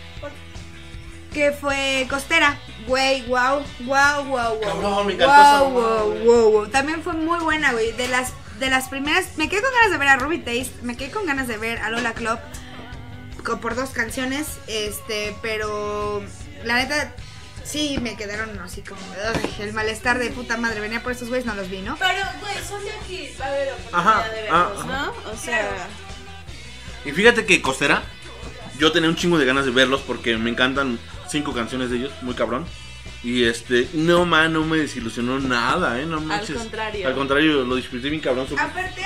[1.33, 2.57] Que fue Costera.
[2.87, 4.61] Güey, wow, wow, wow, wow.
[4.61, 4.83] Cabrón,
[5.19, 6.25] wow, wow, güey.
[6.25, 6.67] wow, wow.
[6.69, 7.93] También fue muy buena, güey.
[7.93, 9.37] De las, de las primeras.
[9.37, 10.73] Me quedé con ganas de ver a Ruby Taste.
[10.83, 12.39] Me quedé con ganas de ver a Lola Club.
[13.61, 14.47] Por dos canciones.
[14.67, 16.23] Este, pero.
[16.65, 17.13] La neta.
[17.65, 19.01] Sí, me quedaron así como.
[19.35, 20.81] "Ay, el malestar de puta madre.
[20.81, 21.97] Venía por estos güeyes, no los vi, ¿no?
[21.97, 23.31] Pero, güey, son de aquí.
[23.41, 25.07] Va a haber oportunidad Ajá, de ah, verlos, ajá.
[25.07, 25.31] ¿no?
[25.33, 25.87] O sea,
[27.07, 28.03] Y fíjate que Costera,
[28.79, 32.13] yo tenía un chingo de ganas de verlos porque me encantan cinco canciones de ellos,
[32.23, 32.67] muy cabrón.
[33.25, 36.59] Y este, no man, no me desilusionó nada, eh, no manches.
[36.59, 37.09] contrario.
[37.09, 38.47] Al contrario, lo disfruté bien cabrón.
[38.47, 39.01] Su Aparte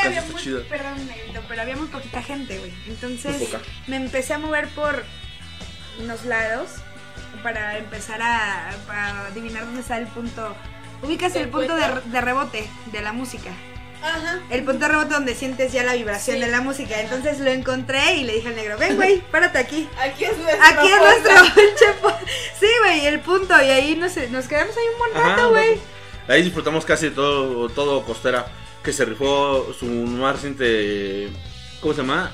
[0.69, 1.09] perdón,
[1.49, 2.73] pero había muy poquita gente, güey.
[2.89, 3.49] Entonces
[3.87, 5.05] me empecé a mover por
[6.01, 6.71] unos lados
[7.45, 10.57] para empezar a, a adivinar dónde está el punto.
[11.03, 13.53] Ubicas el ¿El punto de, de rebote de la música.
[14.02, 14.40] Ajá.
[14.50, 16.43] El punto rebote donde sientes ya la vibración Sí.
[16.43, 17.00] de la música.
[17.00, 19.88] Entonces lo encontré y le dije al negro, ven güey, párate aquí.
[20.00, 20.64] Aquí es nuestro.
[20.64, 22.19] Aquí es nuestro
[22.61, 23.55] Sí, güey, el punto.
[23.62, 25.78] Y ahí nos, nos quedamos ahí un buen rato, güey.
[26.28, 28.47] Ahí disfrutamos casi todo, todo Costera,
[28.83, 31.28] que se rifó su más reciente,
[31.81, 32.33] ¿cómo se llama?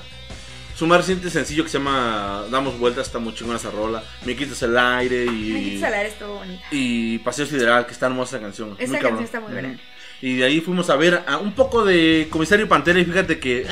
[0.75, 4.03] Su más reciente sencillo que se llama Damos Vueltas, está muy chingona esa rola.
[4.25, 6.61] Me quitas el aire Me y, quitas hablar, estuvo bonito.
[6.71, 8.75] y Paseo Sideral, que está hermosa esa canción.
[8.77, 9.23] Esa muy canción cabrón.
[9.23, 9.79] está muy buena.
[10.25, 13.61] Y de ahí fuimos a ver a un poco de Comisario Pantera y fíjate que...
[13.61, 13.67] eh,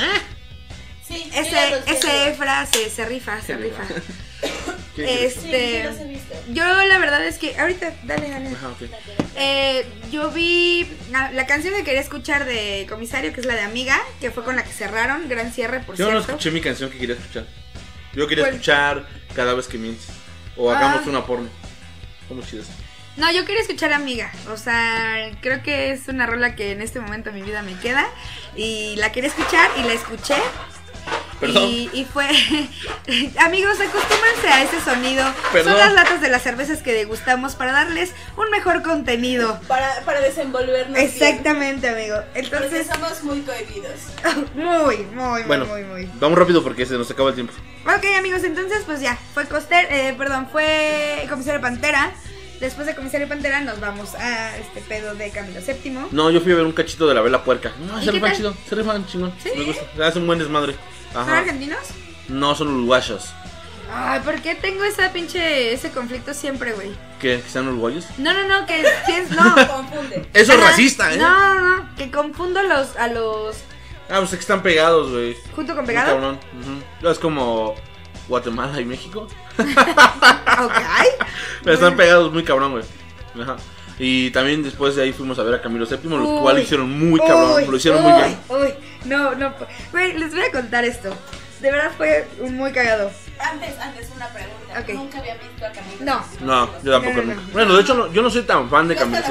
[1.06, 2.28] Sí, Ese, ese.
[2.28, 3.82] Efra se, se rifa, se Qué rifa.
[3.86, 4.46] Sí,
[4.96, 6.34] sí Este, visto.
[6.52, 8.50] yo la verdad es que ahorita, dale, dale.
[8.50, 8.82] Ajá, ok.
[9.36, 13.62] Eh, yo vi la, la canción que quería escuchar de Comisario, que es la de
[13.62, 16.32] Amiga, que fue con la que cerraron, gran cierre, por Yo no cierto.
[16.32, 17.46] escuché mi canción que quería escuchar.
[18.14, 20.06] Yo quería escuchar cada vez que mientes.
[20.56, 21.08] O hagamos Ah.
[21.10, 21.48] una porno.
[22.28, 22.68] ¿Cómo chidas?
[23.16, 24.32] No, yo quería escuchar Amiga.
[24.52, 27.78] O sea, creo que es una rola que en este momento de mi vida me
[27.78, 28.06] queda.
[28.56, 30.34] Y la quería escuchar y la escuché.
[31.38, 31.64] Perdón.
[31.64, 32.26] Y, y fue.
[33.38, 35.24] Amigos, acostúmbrense a ese sonido.
[35.52, 35.72] Perdón.
[35.72, 39.60] Son las latas de las cervezas que degustamos para darles un mejor contenido.
[39.68, 40.94] Para, para desenvolvernos.
[40.96, 41.06] bien.
[41.06, 42.16] Exactamente, amigo.
[42.32, 44.00] Porque Entonces, somos muy cohibidos.
[44.54, 46.10] muy, muy, Bueno, muy, muy, muy.
[46.18, 47.52] vamos rápido porque se nos acaba el tiempo.
[47.84, 49.18] Ok, amigos, entonces, pues ya.
[49.34, 52.12] Fue Coster, eh, perdón, fue Comisario Pantera.
[52.64, 55.98] Después de Comisario Pantera, nos vamos a este pedo de Camilo VII.
[56.12, 57.72] No, yo fui a ver un cachito de la vela puerca.
[57.86, 58.54] No, ¿Y se rifan chido.
[58.66, 59.34] Se rifan chingón.
[59.42, 59.50] ¿Sí?
[59.54, 59.84] Me gusta.
[60.06, 60.74] Hacen buen desmadre.
[61.12, 61.78] ¿Son argentinos?
[62.28, 63.32] No son uruguayos.
[63.92, 66.88] Ay, ¿por qué tengo esa pinche, ese conflicto siempre, güey?
[67.20, 67.42] ¿Qué?
[67.42, 68.06] ¿Que sean uruguayos?
[68.16, 69.54] No, no, no, que piens- no.
[69.68, 70.26] Confunde.
[70.32, 71.18] Eso es racista, ¿eh?
[71.18, 73.56] No, no, no, que confundo los, a los,
[74.08, 75.36] Ah, pues es que están pegados, güey.
[75.54, 76.12] junto con Muy pegado.
[76.14, 76.38] cabrón.
[77.02, 77.08] Ujú.
[77.10, 77.74] Es como
[78.28, 79.26] Guatemala y México.
[80.56, 80.72] Ok.
[81.64, 82.84] Pero están pegados muy cabrón, güey.
[83.42, 83.56] Ajá.
[83.98, 86.42] Y también después de ahí fuimos a ver a Camilo VII, lo Uy.
[86.42, 87.54] cual lo hicieron muy cabrón.
[87.62, 88.38] Uy, lo hicieron muy uy, bien.
[88.48, 88.74] Uy,
[89.06, 89.52] no, no.
[89.92, 91.12] Güey, les voy a contar esto.
[91.60, 93.10] De verdad fue un muy cagado.
[93.38, 94.92] Antes, antes una pregunta.
[94.92, 96.04] Nunca había visto a Camilo.
[96.04, 96.24] No.
[96.40, 97.40] No, yo tampoco No, no, nunca.
[97.46, 97.52] no.
[97.52, 99.22] Bueno, de hecho, no- yo no soy tan fan de Camilo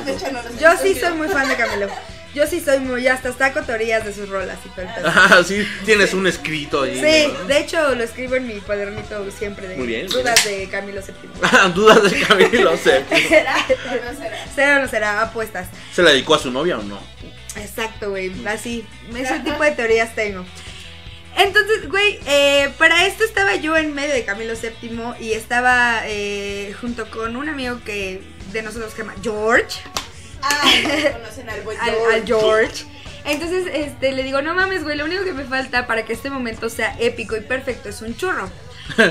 [0.60, 1.88] Yo sí soy muy fan de Camilo.
[2.34, 4.88] Yo sí soy muy, hasta saco teorías de sus rolas y pedo.
[5.06, 6.96] Ah, sí, tienes un escrito ahí.
[6.96, 7.46] Sí, ¿no?
[7.46, 11.02] de hecho lo escribo en mi cuadernito siempre de Muy bien, muy dudas de Camilo
[11.02, 11.30] VII.
[11.44, 13.28] Ah, Dudas de Camilo VII.
[13.28, 14.48] ¿Será o no será?
[14.56, 15.22] ¿Será o no será?
[15.22, 15.68] Apuestas.
[15.94, 17.00] ¿Se la dedicó a su novia o no?
[17.56, 18.32] Exacto, güey.
[18.48, 18.86] Así.
[19.16, 20.44] Ese tipo de teorías tengo.
[21.38, 26.76] Entonces, güey, eh, para esto estaba yo en medio de Camilo VII y estaba eh,
[26.80, 29.80] junto con un amigo que de nosotros que se llama George.
[30.44, 30.72] Ah,
[31.14, 32.16] conocen al buen George.
[32.16, 32.86] al George.
[33.26, 36.30] Entonces, este, le digo, no mames, güey, lo único que me falta para que este
[36.30, 38.50] momento sea épico y perfecto es un churro.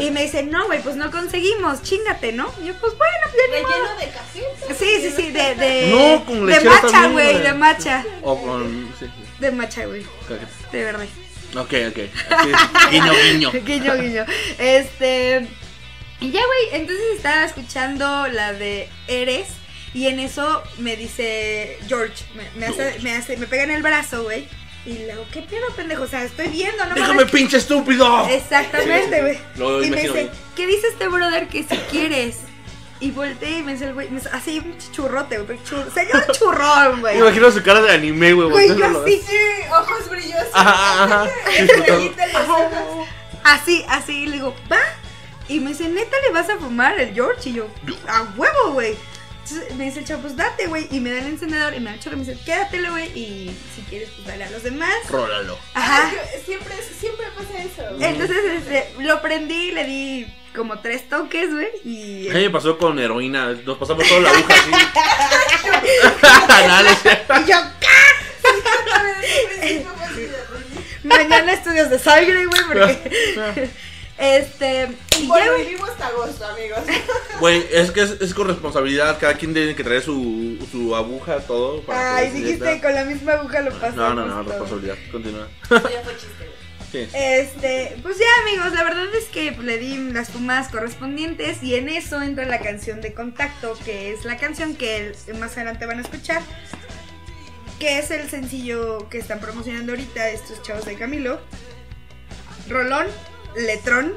[0.02, 2.52] Y me dice, no, güey, pues no conseguimos, chingate, ¿no?
[2.62, 3.96] Y yo, pues bueno, ya ni modo.
[3.98, 4.74] De café.
[4.78, 8.04] Sí, sí, sí, de, de, No, con de también, güey, de matcha.
[8.22, 8.92] O con.
[8.98, 9.06] Sí,
[9.38, 10.04] De matcha, güey,
[10.72, 11.06] de verdad.
[11.56, 11.98] Ok, ok.
[12.90, 13.52] Guiño, guiño.
[13.64, 14.26] guiño, guiño.
[14.58, 15.46] Este.
[16.20, 19.48] Y ya, güey, entonces estaba escuchando la de Eres.
[19.94, 23.82] Y en eso me dice George, me, me hace, me hace, me pega en el
[23.82, 24.48] brazo, güey.
[24.84, 26.02] Y le digo, ¿qué pedo, pendejo?
[26.02, 28.26] O sea, estoy viendo, no ¡Déjame, pinche estúpido!
[28.28, 29.34] Exactamente, güey.
[29.36, 29.60] sí, sí.
[29.60, 30.30] Lo Y me dice.
[30.56, 32.38] ¿qué dice este brother que si quieres?
[32.98, 36.24] Y volteé y me dice el güey, me dice, así un churrote, güey, chur- señor
[36.32, 37.14] churrón, güey.
[37.16, 38.48] Me imagino su cara de anime, güey.
[38.48, 39.36] Güey, yo así, Sí,
[39.70, 40.48] ojos brillosos.
[40.54, 41.26] Ajá,
[43.44, 44.78] así, así, y le digo, va.
[45.48, 47.50] Y me dice, ¿neta le vas a fumar el George?
[47.50, 47.68] Y yo,
[48.08, 48.94] a huevo, güey.
[49.44, 50.86] Entonces me dice el chavo, pues date, güey.
[50.90, 53.06] Y me da el encendedor y me da el chorro y me dice, quédatelo, güey.
[53.18, 54.94] Y si quieres, pues dale a los demás.
[55.10, 55.58] Rólalo.
[55.74, 56.10] Ajá.
[56.10, 57.82] Ay, Siempre, siempre pasa eso.
[58.00, 61.68] Entonces este, lo prendí, le di como tres toques, güey.
[61.84, 63.52] Y A mí me pasó con heroína.
[63.64, 64.70] Nos pasamos toda la aguja así.
[67.44, 67.58] Y yo,
[69.60, 69.86] de-
[71.04, 73.70] mañana estudios de sangre, güey, porque.
[74.22, 74.88] este.
[75.20, 75.66] Y Bueno, güey.
[75.66, 76.80] vivimos hasta agosto, amigos.
[77.40, 79.18] Güey, es que es, es con responsabilidad.
[79.18, 81.82] Cada quien tiene que traer su, su aguja, todo.
[81.82, 83.96] para Ay, dijiste con la misma aguja lo pasamos.
[83.96, 84.50] No, no, no, todo.
[84.50, 84.96] responsabilidad.
[85.10, 85.48] Continúa.
[85.70, 86.62] Ya fue chiste, güey.
[86.92, 87.08] Sí.
[87.14, 91.88] Este, pues ya amigos, la verdad es que le di las fumadas correspondientes y en
[91.88, 96.02] eso entra la canción de contacto, que es la canción que más adelante van a
[96.02, 96.42] escuchar,
[97.80, 101.40] que es el sencillo que están promocionando ahorita estos chavos de Camilo.
[102.68, 103.06] Rolón,
[103.56, 104.14] letrón,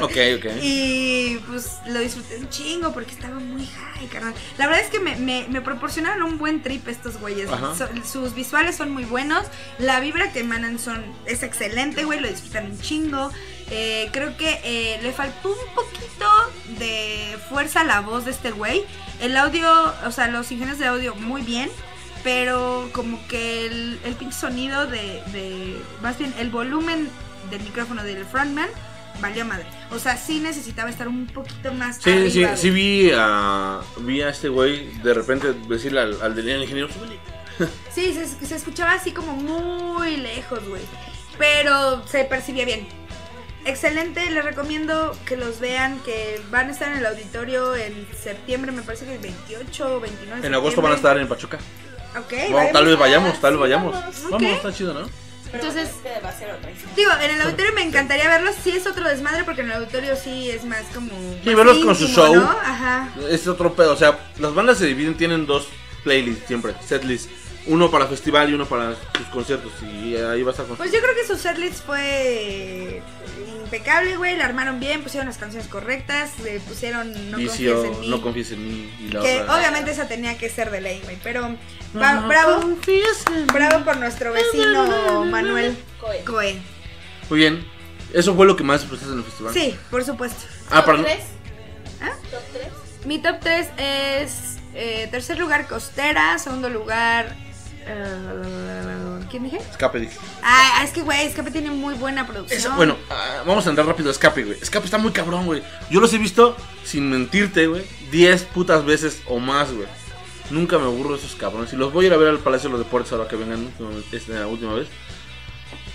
[0.00, 0.46] Ok, ok.
[0.62, 4.32] y pues lo disfruté un chingo porque estaba muy high, carnal.
[4.56, 7.50] La verdad es que me, me- me proporcionaron un buen trip estos güeyes.
[7.76, 9.44] So- sus visuales son muy buenos.
[9.78, 12.20] La vibra que emanan son, es excelente, güey.
[12.20, 13.30] Lo disfrutan un chingo.
[13.70, 16.26] Eh, creo que eh, le faltó un poquito
[16.78, 18.84] de fuerza a la voz de este güey.
[19.20, 21.70] El audio, o sea, los ingenieros de audio muy bien.
[22.24, 25.76] Pero como que el, el pinche sonido de, de.
[26.02, 27.10] Más bien, el volumen
[27.52, 28.68] del micrófono del frontman
[29.20, 29.66] valió madre.
[29.90, 31.98] O sea, sí necesitaba estar un poquito más.
[32.02, 32.56] Sí, arriba, sí, güey.
[32.56, 36.88] sí vi a, vi a este güey de repente decirle al, al del ingeniero.
[37.94, 40.82] Sí, se, se escuchaba así como muy lejos, güey.
[41.38, 42.88] Pero se percibía bien.
[43.64, 48.72] Excelente, les recomiendo que los vean, que van a estar en el auditorio en septiembre,
[48.72, 51.58] me parece que el 28 o 29 de En agosto van a estar en Pachuca.
[52.18, 53.92] Ok, No, vayamos tal vez vayamos, tal vez sí, vayamos.
[53.94, 54.30] vamos.
[54.30, 55.08] Vamos, está chido, ¿no?
[55.52, 56.94] Pero Entonces- va a ser otra historia.
[56.96, 58.54] Digo, en el auditorio me encantaría verlos.
[58.64, 61.10] Sí es otro desmadre porque en el auditorio sí es más como.
[61.44, 62.34] Sí, más verlos con su show.
[62.34, 62.42] ¿no?
[62.50, 63.10] Ajá.
[63.30, 65.68] Es otro pedo, o sea, las bandas se dividen, tienen dos
[66.04, 67.30] playlists siempre, setlist.
[67.66, 69.72] Uno para festival y uno para sus conciertos.
[69.82, 70.54] Y ahí va a.
[70.54, 73.00] Pues yo creo que su setlist fue
[73.64, 74.36] impecable, güey.
[74.36, 78.08] La armaron bien, pusieron las canciones correctas, le pusieron No Vicio, confíes en mí.
[78.08, 78.94] no confíes en mí.
[79.00, 79.56] Y la que otra.
[79.56, 81.18] obviamente esa tenía que ser de ley, güey.
[81.22, 81.56] Pero
[81.96, 82.76] va- bravo,
[83.52, 86.24] bravo por nuestro vecino Manuel Coe.
[86.24, 86.56] Coe.
[87.30, 87.64] Muy bien.
[88.12, 89.54] Eso fue lo que más disfrutaste en el festival.
[89.54, 90.44] Sí, por supuesto.
[90.70, 91.06] Ah, ¿Top?
[92.02, 92.10] ¿Ah?
[92.30, 92.66] ¿Top 3?
[93.06, 97.34] Mi top 3 es eh, tercer lugar Costera, segundo lugar...
[97.86, 99.58] eh, ¿Quién dije?
[99.58, 100.16] Escape, dije.
[100.42, 102.58] Ah, es que, güey, Escape tiene muy buena producción.
[102.60, 104.58] Eso, bueno, ah, vamos a andar rápido a Escape, güey.
[104.60, 105.62] Escape está muy cabrón, güey.
[105.90, 109.86] Yo los he visto, sin mentirte, güey, 10 putas veces o más, güey.
[110.50, 111.72] Nunca me aburro de esos cabrones.
[111.72, 113.72] Y los voy a ir a ver al Palacio de los Deportes ahora que vengan
[114.12, 114.88] esta última vez.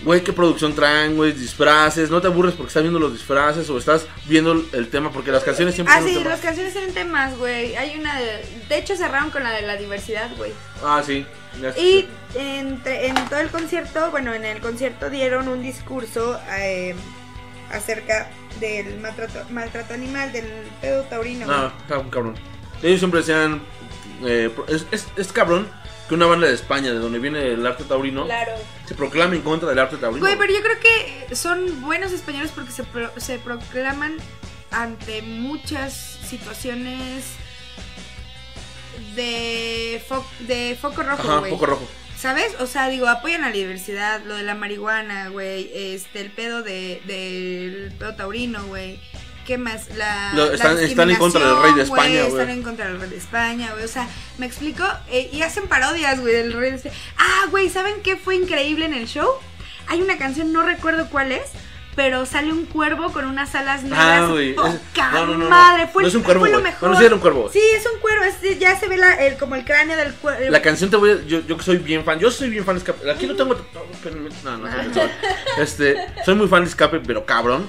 [0.04, 2.10] Güey, qué producción traen, güey, disfraces.
[2.12, 5.44] No te aburres porque estás viendo los disfraces o estás viendo el tema porque las
[5.44, 6.30] canciones siempre Ah, son sí, temas.
[6.30, 7.76] las canciones tienen temas, güey.
[7.76, 8.46] Hay una de...
[8.70, 10.52] De hecho, cerraron con la de la diversidad, güey.
[10.84, 11.26] Ah, sí.
[11.78, 16.96] Y entre, en todo el concierto, bueno, en el concierto dieron un discurso eh,
[17.72, 20.46] acerca del maltrato, maltrato animal, del
[20.82, 21.46] pedo taurino.
[21.48, 22.36] No, cabrón.
[22.82, 23.62] Ellos siempre decían.
[24.24, 25.68] eh, es, es, es cabrón
[26.08, 28.54] que una banda de España, de donde viene el arte taurino, Claro.
[28.86, 30.26] se proclame en contra del arte taurino.
[30.26, 34.16] Güey, pero yo creo que son buenos españoles porque se, pro- se proclaman
[34.72, 35.94] ante muchas
[36.26, 37.26] situaciones
[39.18, 41.52] de, fo- de foco rojo, güey.
[41.52, 41.88] poco rojo.
[42.18, 42.56] ¿Sabes?
[42.60, 46.64] O sea, digo, apoyan a la diversidad, lo de la marihuana, güey, este, el pedo
[46.64, 49.00] de, del pedo taurino, güey.
[49.46, 49.88] ¿Qué más?
[49.96, 52.28] La, la están- están en contra del rey de España, güey.
[52.42, 53.84] Están en contra del rey de España, güey.
[53.86, 54.08] O sea,
[54.40, 54.84] me explico.
[55.10, 56.96] Eh, y hacen parodias, güey, del rey de España.
[57.18, 59.30] Ah, güey, ¿saben qué fue increíble en el show?
[59.88, 61.44] Hay una canción, no recuerdo cuál es,
[61.98, 64.00] pero sale un cuervo con unas alas negras.
[64.22, 64.54] Ah, güey.
[64.54, 65.50] Poca No, no, no, no.
[65.50, 66.80] madre, fue, no es un cuervo, fue lo mejor.
[66.80, 67.50] Bueno, sí era un cuervo.
[67.52, 70.46] Sí, es un cuervo, es- ya se ve la, el, como el cráneo del cuervo.
[70.50, 71.26] La canción te voy a.
[71.26, 72.20] Yo, yo soy bien fan.
[72.20, 73.10] Yo soy bien fan de Escape.
[73.12, 73.56] Aquí no tengo.
[73.56, 73.82] No,
[74.46, 75.02] no, no, no, no.
[75.62, 75.98] Este.
[76.24, 77.68] Soy muy fan de Escape, pero cabrón.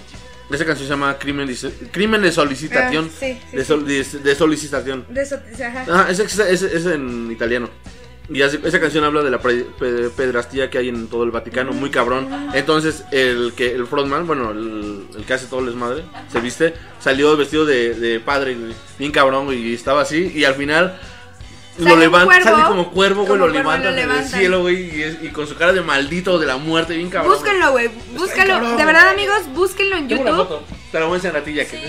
[0.50, 3.10] Esa canción se llama Crimen de, Crimen de Solicitación.
[3.10, 5.04] Ah, sí, sí, de, sol- de- de solicitación.
[5.10, 5.84] De eso, ajá.
[5.90, 7.68] Ah, es, es, es- es en italiano.
[8.30, 9.38] Y esa canción habla de la
[10.16, 12.28] pedrastía que hay en todo el Vaticano, muy cabrón.
[12.52, 16.74] Entonces, el que el frontman, bueno, el, el que hace todo el desmadre, se viste,
[17.00, 18.56] salió vestido de, de padre,
[18.98, 20.30] bien cabrón, y estaba así.
[20.34, 20.98] Y al final
[21.78, 24.38] lo levanta, sale como cuervo, güey, lo levantan lo en el levantan.
[24.40, 27.32] cielo, güey, y, es- y con su cara de maldito de la muerte, bien cabrón.
[27.34, 27.88] Búsquenlo, güey.
[28.14, 28.52] Búscalo.
[28.54, 30.48] cabrón, De verdad, amigos, búsquenlo en Tengo una YouTube.
[30.48, 31.80] foto, te la voy a enseñar a ti, ya que.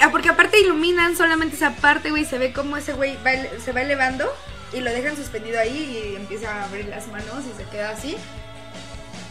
[0.00, 2.24] Ah, porque aparte iluminan solamente esa parte, güey.
[2.24, 3.16] Se ve como ese güey
[3.64, 4.26] se va elevando
[4.72, 8.16] y lo dejan suspendido ahí y empieza a abrir las manos y se queda así.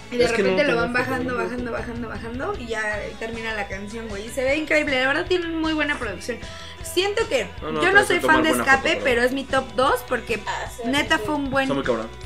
[0.10, 2.82] Y de Es que no repente lo van bajando, bajando, bajando, bajando y ya
[3.19, 4.28] termina la canción, güey.
[4.28, 6.38] Y se ve increíble, la verdad tienen muy buena producción.
[6.82, 9.65] Siento que No, no, yo no soy fan de Escape, foto, pero- es mi top
[9.76, 11.23] 2 porque Ah, sí, neta sí.
[11.26, 11.69] fue un buen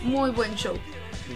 [0.03, 0.77] muy buen show.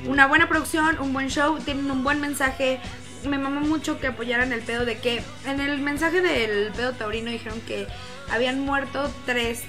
[0.05, 2.79] Una buena producción, un buen show, tienen un buen mensaje.
[3.23, 7.31] Me mamó mucho que apoyaran el pedo de que en el mensaje del pedo taurino
[7.31, 7.87] dijeron que
[8.29, 9.63] habían muerto tres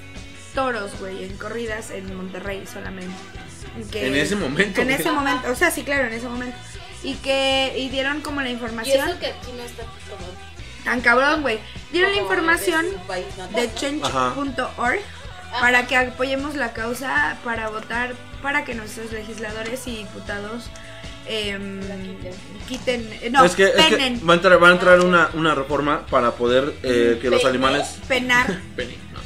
[0.57, 3.13] toros, güey, en corridas en Monterrey solamente.
[3.79, 4.99] Y que- En ese momento, En güey.
[4.99, 6.57] ese momento, o sea, sí, claro, en ese momento.
[7.03, 10.27] Y que y dieron como la Y información eso que aquí no está como.
[10.83, 11.59] tan cabrón, güey.
[11.91, 12.87] Dieron la información
[13.55, 14.99] de change.org
[15.61, 20.69] para que apoyemos la causa para votar para que nuestros legisladores y diputados
[21.27, 21.79] em,
[22.67, 23.07] quiten.
[23.21, 25.53] eh, no es que, es que penen va a entrar, va a entrar una, una
[25.55, 27.97] reforma para poder eh, que los animales.
[28.07, 28.59] penar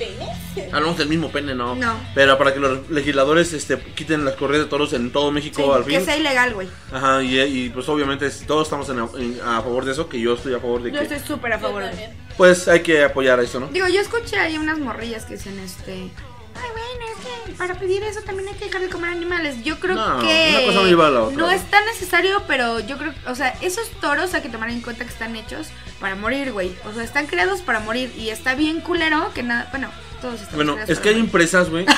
[0.05, 0.69] Pene.
[0.73, 1.75] Hablamos del mismo pene, no.
[1.75, 1.95] No.
[2.15, 5.69] Pero para que los legisladores este, quiten las corridas de toros en todo México sí,
[5.77, 6.05] al que fin.
[6.05, 9.85] sea ilegal güey Ajá, y, y, pues obviamente si todos estamos en- en- a favor
[9.85, 11.03] de eso, que yo estoy a favor de yo que.
[11.05, 12.11] estoy súper a Yo favor también.
[12.37, 13.67] Pues hay que apoyar a eso, ¿no?
[13.67, 16.09] digo yo escuché ahí unas morrillas que dicen este
[16.61, 19.79] ay bueno es que para pedir eso también hay que dejar de comer animales yo
[19.79, 21.37] creo No, que una cosa no lleva a la otra.
[21.37, 24.81] no es tan necesario pero yo creo o sea esos toros hay que tomar en
[24.81, 25.67] cuenta que están hechos
[25.99, 29.67] para morir güey o sea están creados para morir y está bien culero que nada
[29.71, 29.89] bueno
[30.21, 31.85] todos están Bueno, es que hay empresas, güey.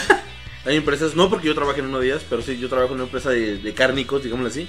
[0.65, 3.02] Hay empresas, no porque yo trabaje en uno de ellas, pero sí, yo trabajo en
[3.02, 4.65] una empresa de, de cárnicos, digámoslo así.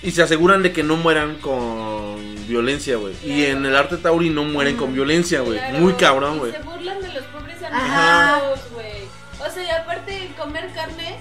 [0.00, 3.14] Y se aseguran de que no mueran con violencia, güey.
[3.24, 5.58] Y en el arte tauri no mueren con violencia, güey.
[5.58, 6.52] Claro, Muy cabrón, güey.
[6.52, 8.34] Se burlan de los pobres Ajá.
[8.36, 9.04] animales, güey.
[9.46, 11.16] O sea, y aparte comer carne,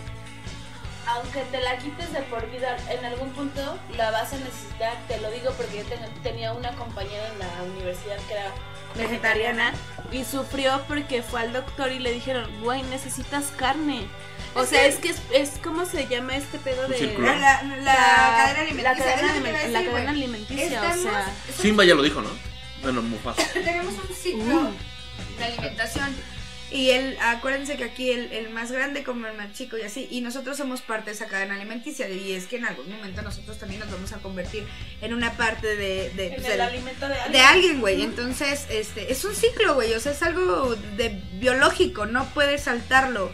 [1.07, 4.93] aunque te la quites de por vida, en algún punto la vas a necesitar.
[5.07, 8.51] Te lo digo porque yo ten- tenía una compañera en la universidad que era
[8.95, 9.73] vegetariana
[10.11, 14.07] y sufrió porque fue al doctor y le dijeron, güey, necesitas carne.
[14.55, 17.27] O sea, es que es, es como se llama este pedo de círculo.
[17.27, 17.93] la, la, la
[18.37, 21.31] cadena alimenticia la cadena, aliment- decir, la cadena alimenticia, o Estamos- sea,
[21.61, 22.29] Simba ya lo dijo, ¿no?
[22.81, 23.43] Bueno, Mufasa.
[23.53, 24.71] tenemos un ciclo
[25.37, 26.15] de alimentación.
[26.69, 30.07] Y el, acuérdense que aquí el, el más grande come el más chico y así.
[30.11, 32.09] Y nosotros somos parte de esa cadena alimenticia.
[32.09, 34.65] Y es que en algún momento nosotros también nos vamos a convertir
[35.01, 37.31] en una parte de, de, en pues, el alimento de alguien.
[37.31, 38.01] de alguien, güey.
[38.01, 39.93] Entonces, este, es un ciclo, güey.
[39.93, 43.31] O sea, es algo de biológico, no puedes saltarlo.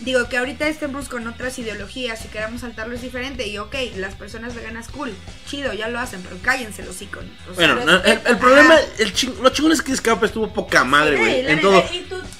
[0.00, 3.48] Digo que ahorita estemos con otras ideologías y queramos saltarlo es diferente.
[3.48, 5.12] Y ok, las personas veganas, cool,
[5.48, 7.32] chido, ya lo hacen, pero cállense los iconos.
[7.56, 11.16] Bueno, no, el, el problema, el ching, lo chingón es que Escape estuvo poca madre,
[11.16, 11.42] Sí, güey.
[11.42, 11.84] la En todo.
[11.92, 12.37] ¿Y tu top 3?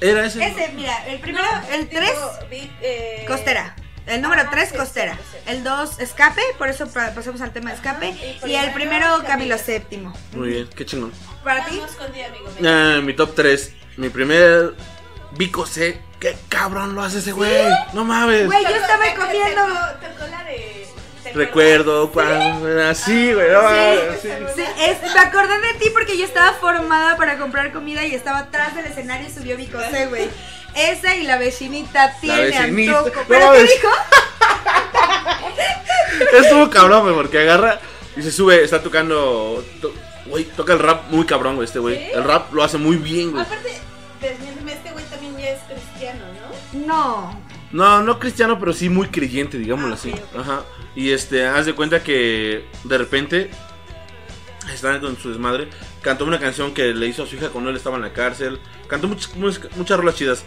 [0.00, 0.44] Era ese.
[0.44, 2.10] ese, mira, el primero, el 3,
[2.82, 3.74] eh, costera.
[4.06, 5.14] El número Ajá, 3, sí, costera.
[5.14, 5.38] sí, sí.
[5.50, 8.08] El 2, escape, por eso pa- pasamos al tema de escape.
[8.10, 10.08] Ajá, y Y el primero, Camilo Camilo VII.
[10.38, 11.12] Muy bien, qué chingón.
[11.42, 11.80] Para ti.
[12.64, 13.72] Ah, mi top 3.
[13.96, 14.74] Mi primer
[15.32, 16.00] Vico C.
[16.20, 17.50] ¿Qué cabrón lo hace ese güey?
[17.92, 18.46] No mames.
[18.46, 19.62] Güey, yo estaba comiendo.
[20.00, 20.85] te- tocó la de- ¿te
[21.34, 23.50] Recuerdo cuando así, güey.
[23.50, 24.28] no mames, sí.
[24.54, 28.38] Sí, es- me acordé de ti porque yo estaba formada para comprar comida y estaba
[28.38, 30.28] atrás del escenario y subió mi cosa, güey.
[30.74, 32.98] Esa y la vecinita tiene vecinita.
[32.98, 33.20] antojo.
[33.20, 33.88] No, ¿Pero qué es- dijo?
[36.38, 37.80] Estuvo cabrón, güey, porque agarra
[38.16, 39.64] y se sube, está tocando.
[39.80, 39.92] to-
[40.26, 41.98] Güey, toca el rap muy cabrón, güey, este güey.
[41.98, 42.10] ¿Sí?
[42.12, 43.44] El rap lo hace muy bien, güey.
[43.44, 43.78] Aparte,
[44.20, 46.24] este güey también ya es cristiano,
[46.74, 46.86] ¿no?
[46.86, 47.40] No.
[47.70, 50.12] No, no cristiano, pero sí muy creyente, digámoslo Ah, así.
[50.36, 50.62] Ajá.
[50.96, 53.50] Y este, haz de cuenta que de repente
[54.72, 55.68] estaba con su desmadre.
[56.00, 58.58] Cantó una canción que le hizo a su hija cuando él estaba en la cárcel.
[58.88, 60.44] Cantó muchas, muchas, muchas rolas chidas.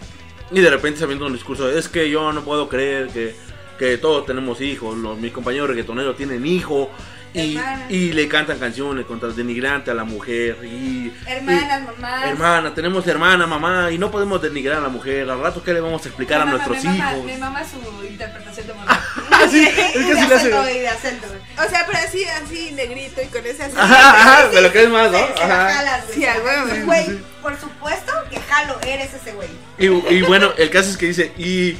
[0.51, 1.69] Y de repente se avienta un discurso.
[1.69, 3.35] Es que yo no puedo creer que,
[3.77, 4.97] que todos tenemos hijos.
[4.97, 6.89] Los, mis compañeros reggaetoneros tienen hijo.
[7.31, 7.59] Y,
[7.89, 10.57] y le cantan canciones contra el denigrante a la mujer.
[10.63, 12.25] Y, Hermanas, mamás.
[12.25, 13.91] Hermana, tenemos hermana, mamá.
[13.91, 15.29] Y no podemos denigrar a la mujer.
[15.29, 17.23] Al rato, ¿qué le vamos a explicar a nuestros hijos?
[17.23, 18.99] Me mama su interpretación de mamá.
[19.51, 21.67] sí, es que de sí le hace- acento y de acento, güey.
[21.67, 23.75] O sea, pero así, así, negrito y con ese así.
[23.77, 25.17] Ajá, ajá, me lo crees más, ¿no?
[25.19, 25.73] Se- se Ajá.
[25.73, 26.17] jalas, güey.
[26.19, 26.67] Sí, a huevo.
[26.73, 29.49] Sí, Güey, por supuesto que jalo, eres ese güey.
[29.77, 31.77] Y, y bueno, el caso es que dice, y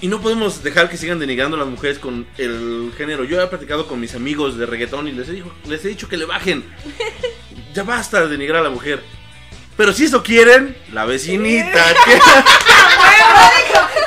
[0.00, 3.24] Y no podemos dejar que sigan denigrando a las mujeres con el género.
[3.24, 6.08] Yo he platicado con mis amigos de reggaetón y les he, dicho, les he dicho
[6.08, 6.64] que le bajen.
[7.74, 9.02] Ya basta de denigrar a la mujer.
[9.78, 11.94] Pero si eso quieren, la vecinita.
[12.04, 12.20] que-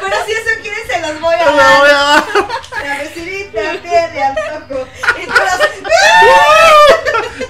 [0.01, 1.95] Pero si eso quieren, se los voy a La voy dar.
[1.95, 2.25] a dar.
[2.85, 4.87] La vecinita tiene antojo.
[5.21, 5.61] Y todos,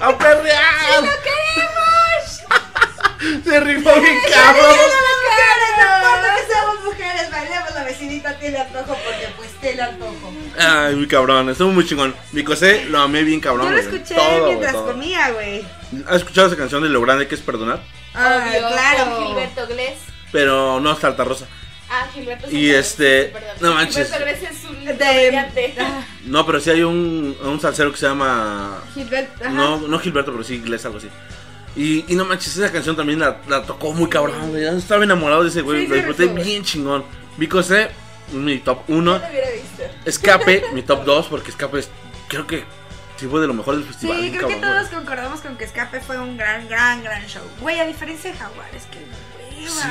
[0.00, 1.04] ¡A perrear!
[3.44, 4.66] Se rifó bien cabrón.
[4.66, 10.32] mujeres, no importa que seamos mujeres, bailemos la vecinita tiene antojo porque pues tiene antojo.
[10.58, 12.14] Ay, muy cabrón, estuvo muy chingón.
[12.32, 13.66] Mi José lo amé bien cabrón.
[13.68, 14.86] Yo lo escuché mientras todo.
[14.86, 15.64] comía, güey.
[16.08, 17.80] ¿Has escuchado esa canción de Lo Grande que es perdonar?
[18.14, 19.16] Ah, Obvio, claro.
[19.16, 19.98] con Gilberto Glés.
[20.30, 21.46] Pero no Salta Rosa.
[21.90, 23.56] Ah, Gilberto Y Santa este, Rosa, perdón.
[23.60, 24.06] no manches.
[24.12, 25.74] Gilberto Glés es un De- comediante.
[25.78, 28.82] Ah, No, pero sí hay un, un salsero que se llama.
[28.94, 29.50] Gilberto, ajá.
[29.52, 31.08] No, no Gilberto, pero sí inglés, algo así.
[31.74, 34.62] Y, y no manches, esa canción también la, la tocó muy cabrón, güey.
[34.62, 37.04] Yo Estaba enamorado de ese güey, Sí, lo sí, disfruté bien chingón.
[37.38, 37.88] Vico C,
[38.32, 39.00] mi top 1.
[39.00, 39.82] No lo hubiera visto.
[40.04, 41.88] Escape, mi top 2, porque Escape es,
[42.28, 42.64] creo que
[43.22, 44.20] sí fue de lo mejor del Sí, festival.
[44.20, 44.94] bien creo que todos güey.
[44.94, 47.42] concordamos con que Escape fue un gran, gran, gran show.
[47.60, 48.98] Güey, a diferencia de Jaguares, que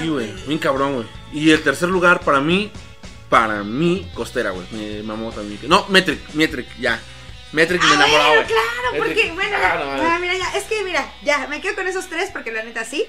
[0.02, 1.08] Sí, güey, bien cabrón, güey.
[1.32, 2.72] Y el tercer lugar para mí,
[3.30, 4.68] para mí, Costera, güey.
[4.72, 5.60] Me mamó también.
[5.70, 7.00] No, Metric, Metric, ya.
[7.54, 8.48] Metric me Ah, enamoró, bueno, güey.
[8.48, 11.88] claro, porque, bueno, ah, no ah, mira, ya, es que, mira, ya, me quedo con
[11.88, 13.06] esos tres porque la neta sí.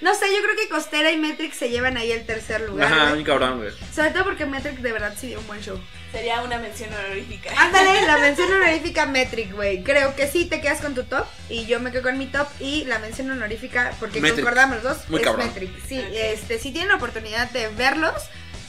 [0.00, 3.12] No sé, yo creo que Costera y Metric se llevan ahí el tercer lugar, Ajá,
[3.12, 3.70] bien cabrón, güey.
[3.94, 5.78] Sobre todo porque Metric de verdad sí dio un buen show.
[6.12, 7.50] Sería una mención honorífica.
[7.56, 9.82] Ándale, la mención honorífica Metric, güey.
[9.82, 12.46] Creo que sí te quedas con tu top y yo me quedo con mi top
[12.60, 14.44] y la mención honorífica, porque Metric.
[14.44, 15.46] concordamos los dos, Muy es cabrón.
[15.48, 15.70] Metric.
[15.88, 18.14] Sí, este, si tienen la oportunidad de verlos,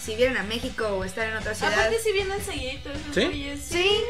[0.03, 1.73] si vienen a México o están en otra ciudad.
[1.73, 3.25] Aparte si vienen seguiditos ¿Sí?
[3.25, 3.59] güeyes.
[3.63, 4.01] Sí,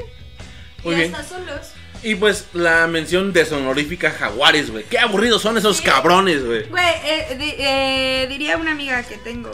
[0.84, 1.16] Muy y bien.
[1.16, 1.72] hasta solos.
[2.06, 4.84] Y pues la mención deshonorífica Jaguares, güey.
[4.86, 6.64] Qué aburridos son esos cabrones, güey.
[6.70, 9.52] Güey, eh, di- eh, diría una amiga que tengo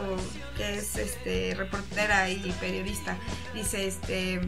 [0.58, 3.18] que es este reportera y periodista.
[3.56, 4.42] Dice, este.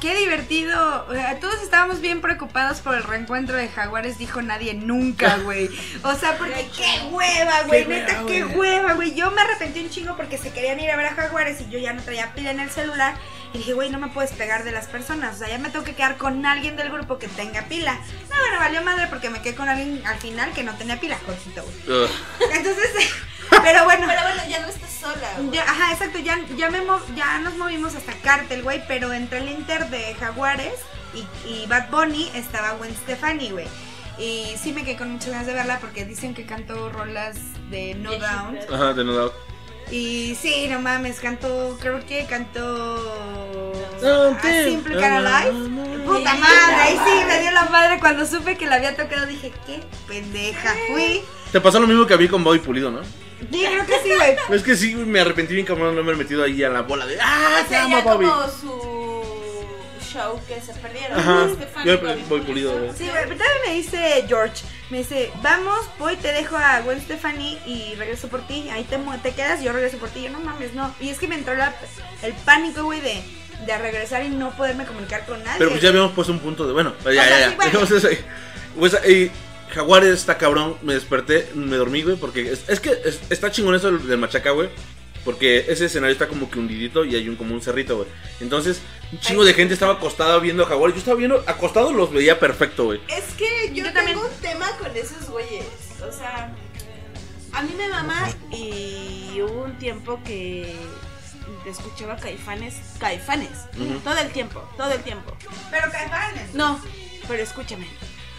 [0.00, 1.06] Qué divertido.
[1.08, 5.68] O sea, todos estábamos bien preocupados por el reencuentro de Jaguares, dijo nadie nunca, güey.
[6.02, 7.86] O sea, porque qué hueva, güey.
[7.86, 9.14] Neta, qué hueva, güey.
[9.14, 11.78] Yo me arrepentí un chingo porque se querían ir a ver a Jaguares y yo
[11.78, 13.14] ya no traía pila en el celular.
[13.52, 15.34] Y dije, güey, no me puedes pegar de las personas.
[15.34, 17.94] O sea, ya me tengo que quedar con alguien del grupo que tenga pila.
[17.94, 21.18] No, bueno, valió madre porque me quedé con alguien al final que no tenía pila,
[21.26, 22.08] Jorgito, güey.
[22.54, 22.90] Entonces,
[23.62, 24.06] pero bueno.
[24.08, 25.28] Pero bueno, ya no estás sola.
[25.52, 29.38] Ya, ajá, exacto, ya, ya, me mov- ya nos movimos hasta Cartel, güey, pero entre
[29.38, 30.74] el Inter de Jaguares
[31.14, 33.66] y, y Bad Bunny estaba Gwen Stefani, güey.
[34.18, 37.36] Y sí me quedé con muchas ganas de verla porque dicen que cantó rolas
[37.70, 38.58] de No Down.
[38.72, 39.32] Ajá, de no doubt.
[39.90, 46.04] Y sí, no mames, cantó, creo que cantó No, A Simple of Life.
[46.04, 49.52] Puta madre, ahí sí me dio la madre cuando supe que la había tocado, dije,
[49.66, 51.22] qué pendeja fui.
[51.50, 53.00] Te pasó lo mismo que a mí con Bobby Pulido, ¿no?
[53.50, 54.36] Sí, creo que sí, güey.
[54.50, 57.18] Es que sí, me arrepentí bien cabrón no haberme metido ahí a la bola de
[57.20, 58.26] ¡Ah, te amo, Bobby!
[58.26, 61.18] como su show que se perdieron.
[61.18, 61.98] Ajá, Estefan yo
[62.28, 62.90] voy pulido, güey.
[62.96, 67.00] Sí, güey, pero también me dice George, me dice, vamos, voy, te dejo a Gwen
[67.00, 70.30] Stefani y regreso por ti, ahí te, mu- te quedas, yo regreso por ti, yo
[70.30, 70.92] no mames, no.
[71.00, 71.74] Y es que me entró la-
[72.22, 73.22] el pánico, güey, de,
[73.66, 75.58] de regresar y no poderme comunicar con nadie.
[75.58, 76.72] Pero pues ya habíamos puesto un punto de.
[76.72, 77.50] Bueno, ya, ya, sea, ya.
[77.50, 77.80] sí, bueno.
[78.78, 79.30] Pues, y
[79.70, 80.76] Jaguares está cabrón.
[80.82, 82.16] Me desperté, me dormí, güey.
[82.16, 84.68] Porque es, es que es- está chingón eso del, del machaca, güey.
[85.24, 88.08] Porque ese escenario está como que hundidito y hay un como un cerrito, güey.
[88.40, 88.80] Entonces,
[89.12, 90.94] un chingo de gente estaba acostada viendo a Jaguares.
[90.94, 93.00] Yo estaba viendo acostado, los veía perfecto, güey.
[93.08, 94.18] Es que yo, Yo tengo también.
[94.18, 95.66] un tema con esos güeyes.
[96.08, 96.54] O sea,
[97.52, 100.74] a mí me mama y hubo un tiempo que
[101.66, 103.50] escuchaba caifanes, caifanes,
[104.02, 105.36] todo el tiempo, todo el tiempo.
[105.70, 106.54] Pero Caifanes.
[106.54, 106.80] No,
[107.28, 107.86] pero escúchame.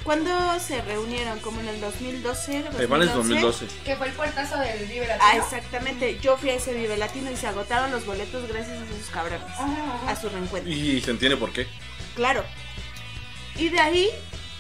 [0.04, 1.40] Cuando se reunieron?
[1.40, 3.68] Como en el 2012, Caifanes 2012.
[3.86, 5.44] Que fue el puertazo del Vive Ah, Latino.
[5.44, 6.20] exactamente.
[6.20, 9.42] Yo fui a ese Vive Latino y se agotaron los boletos gracias a esos cabrones.
[9.48, 10.12] Ajá, ajá.
[10.12, 10.72] A su reencuentro.
[10.72, 11.68] Y se entiende por qué.
[12.16, 12.44] Claro.
[13.58, 14.10] Y de ahí,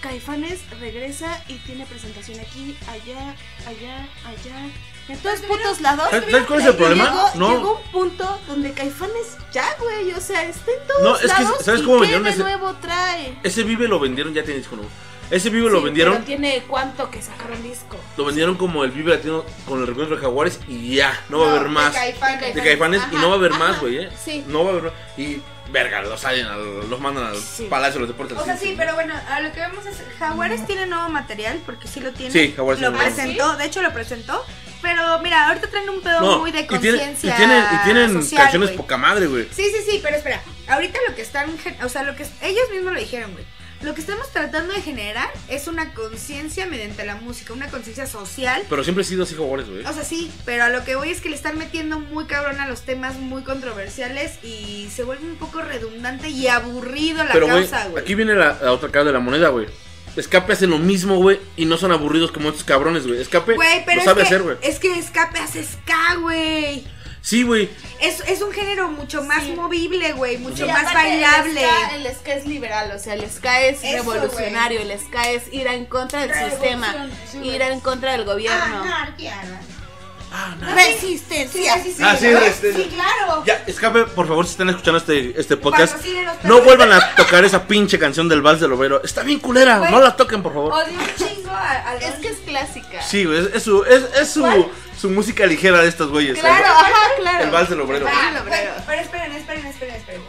[0.01, 3.35] Caifanes regresa y tiene presentación aquí, allá,
[3.67, 4.69] allá, allá.
[5.07, 6.07] En todos putos lados.
[6.11, 7.05] ¿Sabes sabes cuál es el problema?
[7.05, 7.55] Llegó, No.
[7.57, 11.43] llegó un punto donde Caifanes ya, güey, o sea, está en todos No, es que,
[11.43, 11.65] lados.
[11.65, 13.37] ¿sabes ¿y cómo vendieron ese- nuevo trae?
[13.43, 14.91] Ese Vive lo vendieron, ya tiene disco nuevo.
[15.31, 16.13] Ese Vive lo vendieron.
[16.15, 17.97] Pero tiene cuánto que sacaron disco.
[18.17, 21.47] Lo vendieron como el Vive Latino con el recuerdo de Jaguares y ya, no va
[21.47, 21.93] a haber más.
[21.93, 22.55] De Caifanes.
[22.55, 24.09] de Caifanes y no va a haber ajá, más, güey, ¿eh?
[24.23, 24.43] sí.
[24.47, 24.93] No va a haber más.
[25.17, 25.41] Y,
[25.71, 27.67] verga, los salen, al- los mandan al Sí.
[27.69, 28.37] Palacio de los Deportes.
[28.37, 31.87] O sea, sí, pero bueno, a lo que vemos es Jaguares tiene nuevo material, porque
[31.87, 32.31] sí lo tiene.
[32.33, 34.45] Sí, Jaguares Lo presentó, de hecho lo presentó.
[34.81, 37.37] Pero mira, ahorita traen un pedo No, muy de y conciencia.
[37.37, 39.47] tienen, y tienen social, canciones poca madre, güey.
[39.51, 40.41] Sí, sí, sí, pero espera.
[40.67, 41.55] Ahorita lo que están.
[41.83, 42.23] O sea, lo que.
[42.41, 43.45] Ellos mismos lo dijeron, güey.
[43.83, 48.61] Lo que estamos tratando de generar es una conciencia mediante la música, una conciencia social.
[48.69, 49.85] Pero siempre he sido así jugadores, güey.
[49.85, 52.59] O sea, sí, pero a lo que voy es que le están metiendo muy cabrón
[52.59, 57.47] a los temas muy controversiales y se vuelve un poco redundante y aburrido la Pero,
[57.47, 58.03] causa, güey.
[58.03, 59.67] aquí viene la, la otra cara de la moneda, güey.
[60.15, 63.21] Escape hace lo mismo, güey, y no son aburridos como estos cabrones, güey.
[63.21, 64.57] Escape Güey, pero lo es sabe que, hacer, güey.
[64.61, 66.83] es que escape hace ska, güey.
[67.21, 67.69] Sí, güey.
[67.99, 69.53] Es, es un género mucho más Sí.
[69.53, 71.61] movible, güey, mucho más bailable.
[71.61, 75.29] El ska, el ska es liberal, o sea, el ska es Eso, revolucionario, el ska
[75.29, 77.09] es ir en contra del sistema,
[77.43, 78.83] ir en contra del gobierno.
[80.33, 80.73] Ah, no.
[80.75, 81.75] Resistencia.
[81.75, 82.03] Sí, sí, sí.
[82.03, 83.43] Ah, sí, este- Sí, claro.
[83.45, 85.97] Ya, escape, por favor, si están escuchando este, este podcast,
[86.43, 89.03] no vuelvan a tocar esa pinche canción del Vals del Obrero.
[89.03, 90.71] Está bien culera, no la toquen, por favor.
[90.73, 93.01] Odio un chingo a, a los- Es que es clásica.
[93.03, 94.45] Sí, güey, es, es su, es, es su,
[95.01, 96.37] su música ligera de estos güeyes.
[96.39, 97.43] Claro, El- ajá, claro.
[97.45, 98.07] El Vals del Obrero.
[98.07, 98.71] El Vals del Ah, Obrero.
[98.73, 100.21] güey, Pero esperen, esperen, esperen, esperen.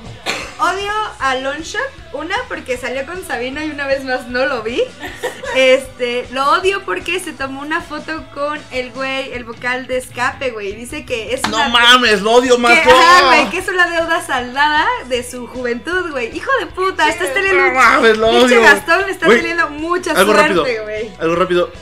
[0.59, 1.81] Odio a Longshot,
[2.12, 4.83] una porque salió con Sabina y una vez más no lo vi.
[5.55, 10.51] Este, lo odio porque se tomó una foto con el güey, el vocal de escape,
[10.51, 10.73] güey.
[10.75, 12.79] Dice que es No una mames, lo odio más.
[12.81, 16.35] que, ajá, güey, que es una deuda saldada de su juventud, güey.
[16.37, 18.62] Hijo de puta, estás teniendo No mames, lo odio.
[18.62, 20.64] Gastón le está Güey, teniendo mucha Algo rápido.
[20.64, 21.11] suerte, güey.
[21.20, 21.73] Algo rápido.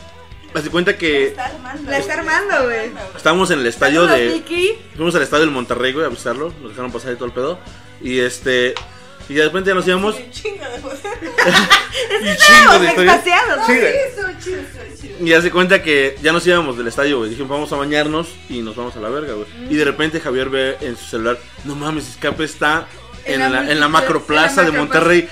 [0.53, 1.91] Haz de cuenta que Está armando.
[1.91, 2.91] La está armando, güey.
[3.17, 4.29] estábamos en el estadio de.
[4.29, 4.79] Vicky.
[4.97, 6.53] Fuimos al estadio del Monterrey, güey, a visitarlo.
[6.61, 7.59] Nos dejaron pasar y todo el pedo.
[8.01, 8.75] Y este.
[9.29, 10.17] Y de repente ya nos íbamos.
[10.17, 12.33] Un chingo de.
[12.33, 13.67] Y chingo de extasiados.
[13.67, 15.29] Sí, güey.
[15.29, 17.31] Y haz de cuenta que ya nos íbamos del estadio, güey.
[17.31, 19.47] Dijimos, vamos a bañarnos y nos vamos a la verga, güey.
[19.69, 22.89] Y de repente Javier ve en su celular, no mames, Escape está
[23.35, 24.71] en, En la, la en la macroplaza de.
[24.73, 25.29] Monterrey.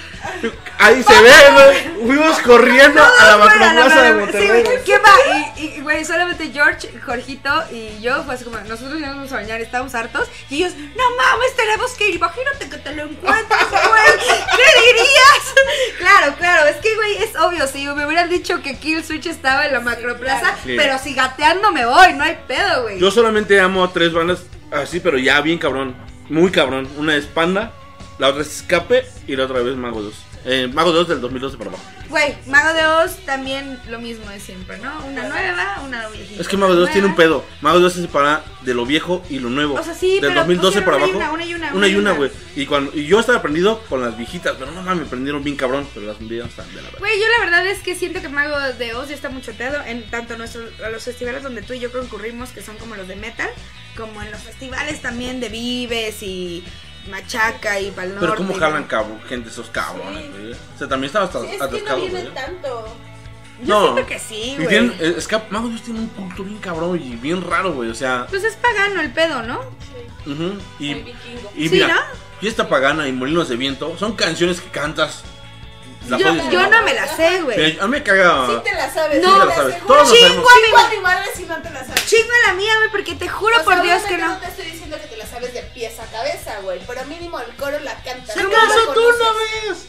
[0.79, 2.07] Ahí se ve, güey.
[2.07, 4.65] Fuimos corriendo a la macroplaza de Monterrey.
[4.65, 5.11] Sí, ¿Qué va?
[5.57, 9.95] Y, güey, solamente George, Jorgito y yo, fue así como, nosotros vamos a bañar, estábamos
[9.95, 10.29] hartos.
[10.51, 14.37] Y ellos, no mames, tenemos que ir, imagínate que te lo encuentres, güey.
[14.57, 15.99] ¿Qué dirías?
[15.99, 19.67] Claro, claro, es que, güey, es obvio, si me hubieran dicho que Kill Switch estaba
[19.67, 20.75] en la macroplaza, Sí.
[20.77, 22.99] pero si gateando me voy, no hay pedo, güey.
[23.01, 24.41] Yo solamente amo a tres bandas
[24.71, 25.97] así, pero ya bien cabrón.
[26.29, 26.89] Muy cabrón.
[26.99, 27.73] Una es Panda,
[28.19, 30.15] la otra es Escape y la otra es Mago 2.
[30.45, 31.85] Eh, Mago 2 del 2012 para abajo.
[32.09, 35.05] Güey, Mago de Oz también lo mismo de siempre, ¿no?
[35.05, 36.41] Una nueva, una viejita.
[36.41, 36.93] Es que Mago 2 nueva.
[36.93, 37.45] tiene un pedo.
[37.61, 39.75] Mago 2 se separa de lo viejo y lo nuevo.
[39.75, 41.13] O sea, sí, Del pero 2012 para abajo.
[41.35, 42.19] una y una, una, Una y una y una, una.
[42.19, 42.31] güey.
[42.57, 45.57] Y, cuando, y yo estaba aprendido con las viejitas, pero no mames, me prendieron bien
[45.57, 45.87] cabrón.
[45.93, 46.99] Pero las viejas están de la verga.
[46.99, 49.85] Güey, yo la verdad es que siento que Mago de Oz ya está mucho teado
[49.85, 53.07] en tanto nuestros, a los festivales donde tú y yo concurrimos, que son como los
[53.09, 53.51] de metal,
[53.97, 56.65] como en los festivales también de Vives y
[57.09, 58.21] Machaca y Pal Norte.
[58.27, 60.53] Pero cómo jalan cabo, gente esos cabrones, güey.
[60.53, 62.35] O sea, también estaba hasta Sí, es que no güey.
[62.35, 62.97] tanto.
[63.63, 63.83] Yo No.
[63.95, 64.69] siento que sí, Y güey.
[64.69, 67.91] tienen, eh, Escape, Mago 2 tiene un punto bien cabrón y bien raro, güey.
[67.91, 69.59] O sea, Pues es pagano el pedo, ¿no?
[70.27, 70.59] ujú.
[70.79, 71.53] y, El vikingo.
[71.57, 72.01] y Sí, mira, ¿no?
[72.41, 75.25] Fiesta Pagana y Molinos de Viento son canciones que cantas.
[76.11, 76.83] Las Yo, yo ¿no?
[76.83, 77.79] me la sé, güey.
[77.79, 78.47] A mí me caga.
[78.47, 79.23] Sí te la sabes.
[79.23, 79.35] No.
[79.35, 79.75] sí te la sabes.
[79.75, 79.95] aseguro.
[79.95, 82.07] Todos Chingo a mi madre si no te la sabes.
[82.07, 84.29] Chingo a la mía, güey, porque te juro O sea, por Dios que no.
[84.29, 86.81] no te estoy diciendo que te la sabes de pies a cabeza, güey.
[86.87, 88.35] Pero mínimo el coro la cantas.
[88.35, 89.89] ¿Qué No pasó la tú conoces.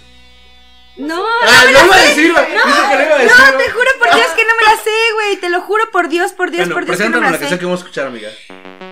[1.00, 1.18] No?
[1.18, 2.46] No, Ah, no me lo la iba a decir, güey.
[2.46, 3.38] Dice que lo iba a decir.
[3.38, 5.38] No, te juro por Dios que no me la sé, güey.
[5.38, 7.32] Te lo juro por Dios, por Dios, Bueno, por Dios que no preséntanos me la
[7.32, 8.30] la canción que vamos a escuchar, amiga.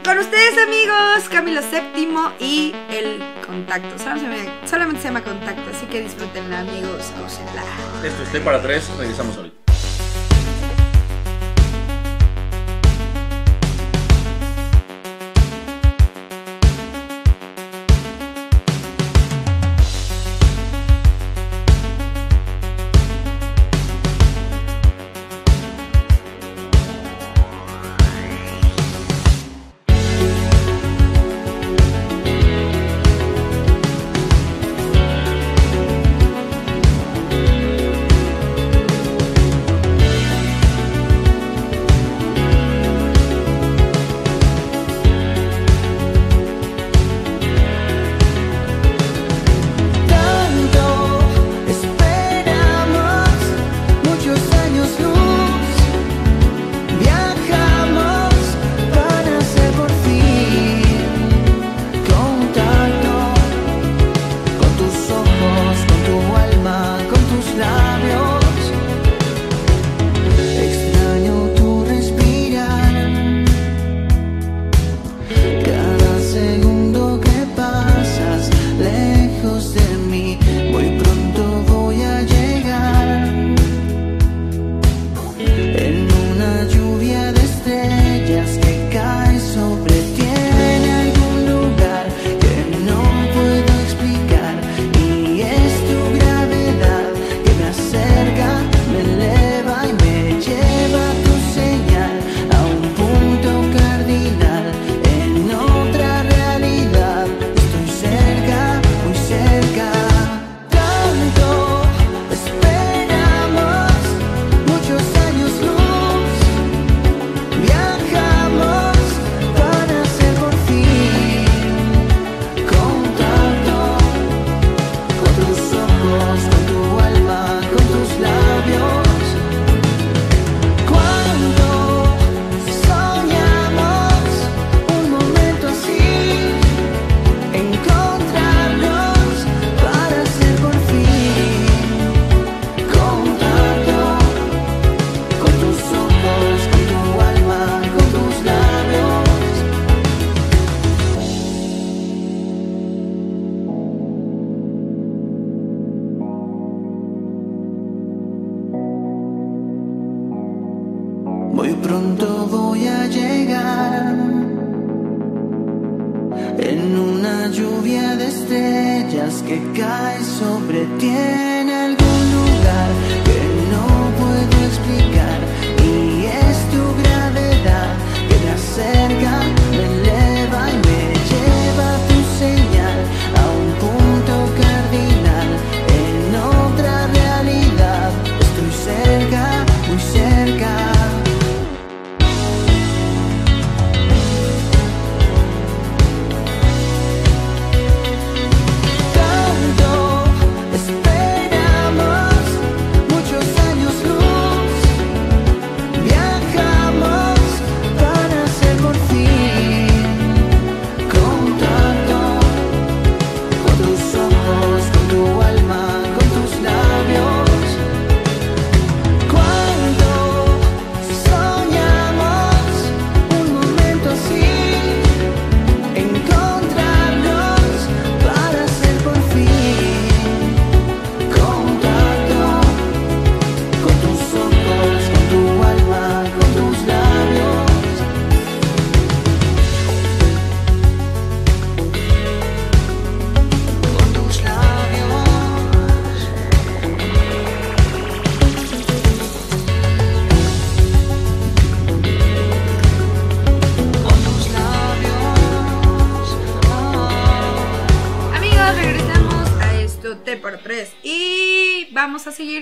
[0.04, 4.00] Con ustedes, amigos, Camilo VII y el contacto.
[4.02, 7.12] Solo se solamente se llama contacto, así que disfrútenla, amigos.
[7.20, 7.64] Gócenla.
[8.04, 9.57] Esto estoy para tres, regresamos ahorita.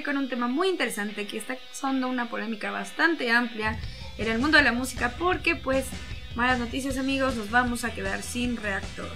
[0.05, 3.79] Con un tema muy interesante que está causando una polémica bastante amplia
[4.19, 5.87] en el mundo de la música porque pues
[6.35, 9.09] malas noticias amigos, nos vamos a quedar sin reactor.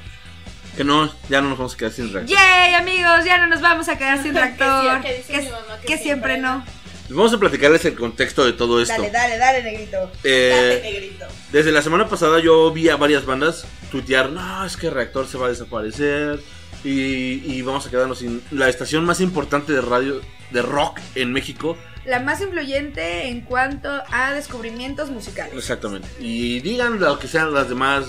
[0.76, 2.36] Que no, ya no nos vamos a quedar sin reactor.
[2.36, 3.24] ¡Yay amigos!
[3.24, 5.04] Ya no nos vamos a quedar sin Que reactor.
[5.04, 6.66] sí, que Que, que que siempre siempre no.
[7.10, 8.94] Vamos a platicarles el contexto de todo esto.
[8.94, 10.12] Dale, dale, dale, negrito.
[10.24, 11.26] Eh, Date, negrito.
[11.52, 15.38] Desde la semana pasada yo vi a varias bandas tuitear, no, es que Reactor se
[15.38, 16.40] va a desaparecer
[16.84, 20.22] y, y vamos a quedarnos sin la estación más importante de radio,
[20.52, 21.78] de rock en México.
[22.06, 25.54] La más influyente en cuanto a descubrimientos musicales.
[25.54, 26.08] Exactamente.
[26.20, 28.06] Y digan lo que sean las demás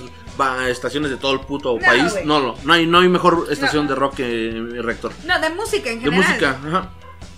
[0.68, 2.14] estaciones de todo el puto No, país.
[2.24, 3.90] No, no, no hay, no hay mejor estación No.
[3.90, 5.12] de rock que Reactor.
[5.26, 6.26] No, de música en De general.
[6.28, 6.90] música, ajá.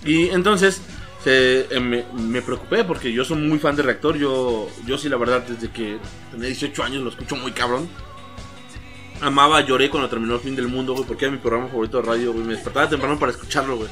[0.05, 0.81] Y entonces
[1.23, 4.15] se- eh, me, me preocupé porque yo soy muy fan de Reactor.
[4.17, 5.97] Yo, yo sí, la verdad, desde que
[6.31, 7.89] tenía 18 años lo escucho muy cabrón.
[9.23, 12.07] Amaba, lloré cuando terminó el fin del mundo, güey, porque era mi programa favorito de
[12.07, 12.45] radio, güey.
[12.45, 13.89] Me despertaba temprano para escucharlo, güey.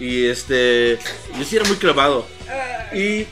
[0.00, 0.98] Y este.
[1.38, 2.26] Yo sí era muy clavado.
[2.94, 3.26] Y.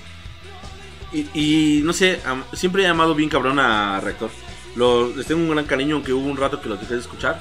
[1.34, 2.20] Y, no sé,
[2.54, 4.30] siempre he amado bien cabrón a Reactor.
[4.76, 7.38] Lo, les tengo un gran cariño, aunque hubo un rato que lo dejé de escuchar.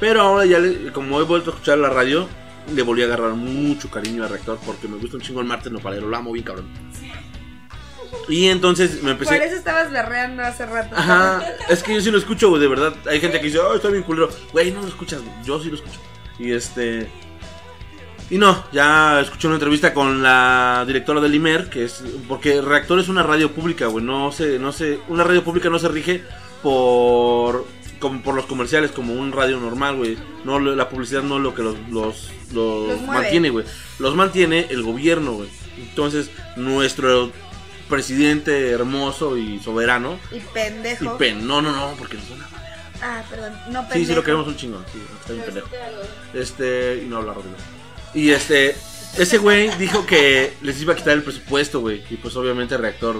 [0.00, 2.26] Pero ahora ya, le- como he vuelto a escuchar la radio,
[2.74, 5.70] le volví a agarrar mucho cariño a Reactor porque me gusta un chingo el martes
[5.70, 6.66] no para lo amo bien cabrón.
[8.28, 9.34] Y entonces me empecé.
[9.34, 10.94] Por eso estabas berreando hace rato.
[10.96, 12.94] Ajá, es que yo sí lo escucho, güey, de verdad.
[13.06, 14.28] Hay gente que dice, oh, está bien culero.
[14.52, 15.98] Güey, no lo escuchas, güey, yo sí lo escucho.
[16.38, 17.08] Y este.
[18.30, 22.02] Y no, ya escuché una entrevista con la directora del IMER, que es.
[22.28, 24.04] Porque Reactor es una radio pública, güey.
[24.04, 25.00] No se, no se.
[25.08, 26.22] Una radio pública no se rige
[26.62, 27.66] por.
[27.98, 30.16] Como por los comerciales, como un radio normal, güey.
[30.44, 33.64] No, la publicidad no es lo que los, los, los Los mantiene, güey.
[34.00, 35.48] Los mantiene el gobierno, güey.
[35.78, 37.30] Entonces, nuestro
[37.96, 41.04] presidente hermoso y soberano Y pendejo.
[41.04, 42.78] y pen, no, no, no, porque nos van a madrear.
[43.02, 43.52] Ah, perdón.
[43.68, 43.92] No pendejo.
[43.94, 44.82] Sí, sí, lo queremos un chingo.
[44.92, 45.68] Sí, está bien pendejo.
[46.34, 47.56] Este, y no habla Rodrigo.
[48.14, 48.74] Y este,
[49.18, 52.02] ese güey dijo que les iba a quitar el presupuesto, güey.
[52.10, 53.16] Y pues obviamente el reactor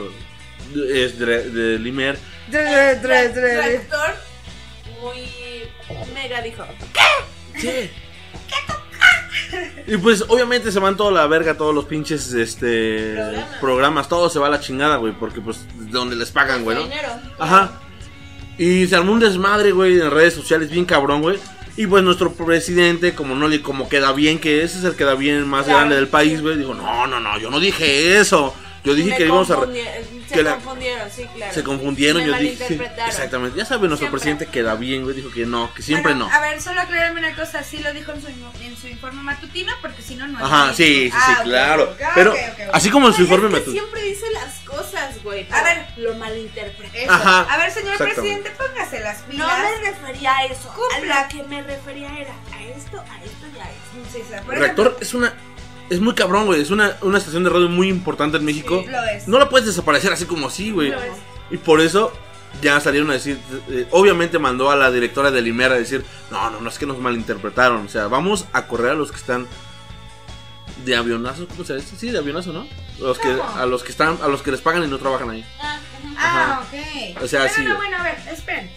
[0.92, 2.16] es de, de Limer.
[2.50, 3.56] Tre- tre- tre- tre.
[3.56, 4.14] Reactor
[5.02, 5.28] muy
[6.14, 6.64] mega dijo.
[7.58, 7.90] Sí.
[9.86, 13.58] Y pues obviamente se van toda la verga todos los pinches este Programas.
[13.60, 16.76] programas, todo se va a la chingada, güey, porque pues de donde les pagan, güey,
[16.76, 16.84] ¿no?
[16.84, 17.08] Dinero.
[17.38, 17.80] Ajá.
[18.58, 21.38] Y se armó un desmadre, güey, en redes sociales bien cabrón, güey.
[21.76, 25.14] Y pues nuestro presidente, como no le como queda bien, que ese es el queda
[25.14, 25.78] bien más Claro.
[25.78, 28.54] grande del país, güey, dijo, no, no, no, yo no dije eso.
[28.84, 29.56] Yo dije Me que íbamos a...
[29.58, 29.84] confundi-
[30.28, 31.54] Se que la- confundieron, sí, claro.
[31.54, 32.56] Se confundieron, Me yo dije...
[32.56, 33.08] malinterpretaron.
[33.10, 34.18] Exactamente, ya sabe, nuestro Siempre.
[34.20, 36.34] presidente queda bien, güey, dijo que no, que siempre Bueno, no.
[36.34, 37.62] A ver, solo aclararme una cosa.
[37.62, 40.74] Sí lo dijo en su, en su informe matutino, porque si no, no es Ajá,
[40.74, 41.84] sí, sí, sí, Ah, claro.
[41.92, 42.74] ok, Pero ok, ok, ok.
[42.74, 43.72] así como en su Pues informe que me...
[43.72, 45.46] siempre dice las cosas, güey.
[45.52, 45.86] A ver.
[45.98, 47.04] Lo malinterpreté.
[47.04, 47.12] Eso.
[47.12, 49.58] Ajá, A ver, señor presidente, póngase las No pilas.
[49.80, 50.74] me refería a eso.
[50.74, 51.20] Cumpla.
[51.20, 54.12] A lo que me refería era a esto, a esto y a esto.
[54.12, 55.32] Sí, sí, ejemplo, es una...
[55.92, 58.82] Es muy cabrón, güey, es una, una estación de radio muy importante en México.
[58.82, 59.28] sí, lo es.
[59.28, 60.92] No la puedes desaparecer así como así, güey.
[61.50, 62.12] Y por eso
[62.62, 63.38] ya salieron a decir,
[63.68, 66.86] eh, obviamente mandó a la directora del IMER a decir, no, no, no es que
[66.86, 69.46] nos malinterpretaron, o sea, vamos a correr a los que están
[70.84, 71.94] de avionazo, ¿cómo se dice?
[71.96, 72.66] Sí, de avionazo, ¿no?
[72.98, 75.44] Los que, a los que están, a los que les pagan y no trabajan ahí.
[75.60, 75.78] Ah.
[76.16, 77.22] Ah, ok.
[77.22, 77.62] O sea, sí.
[77.64, 78.70] no, bueno, a ver, esperen.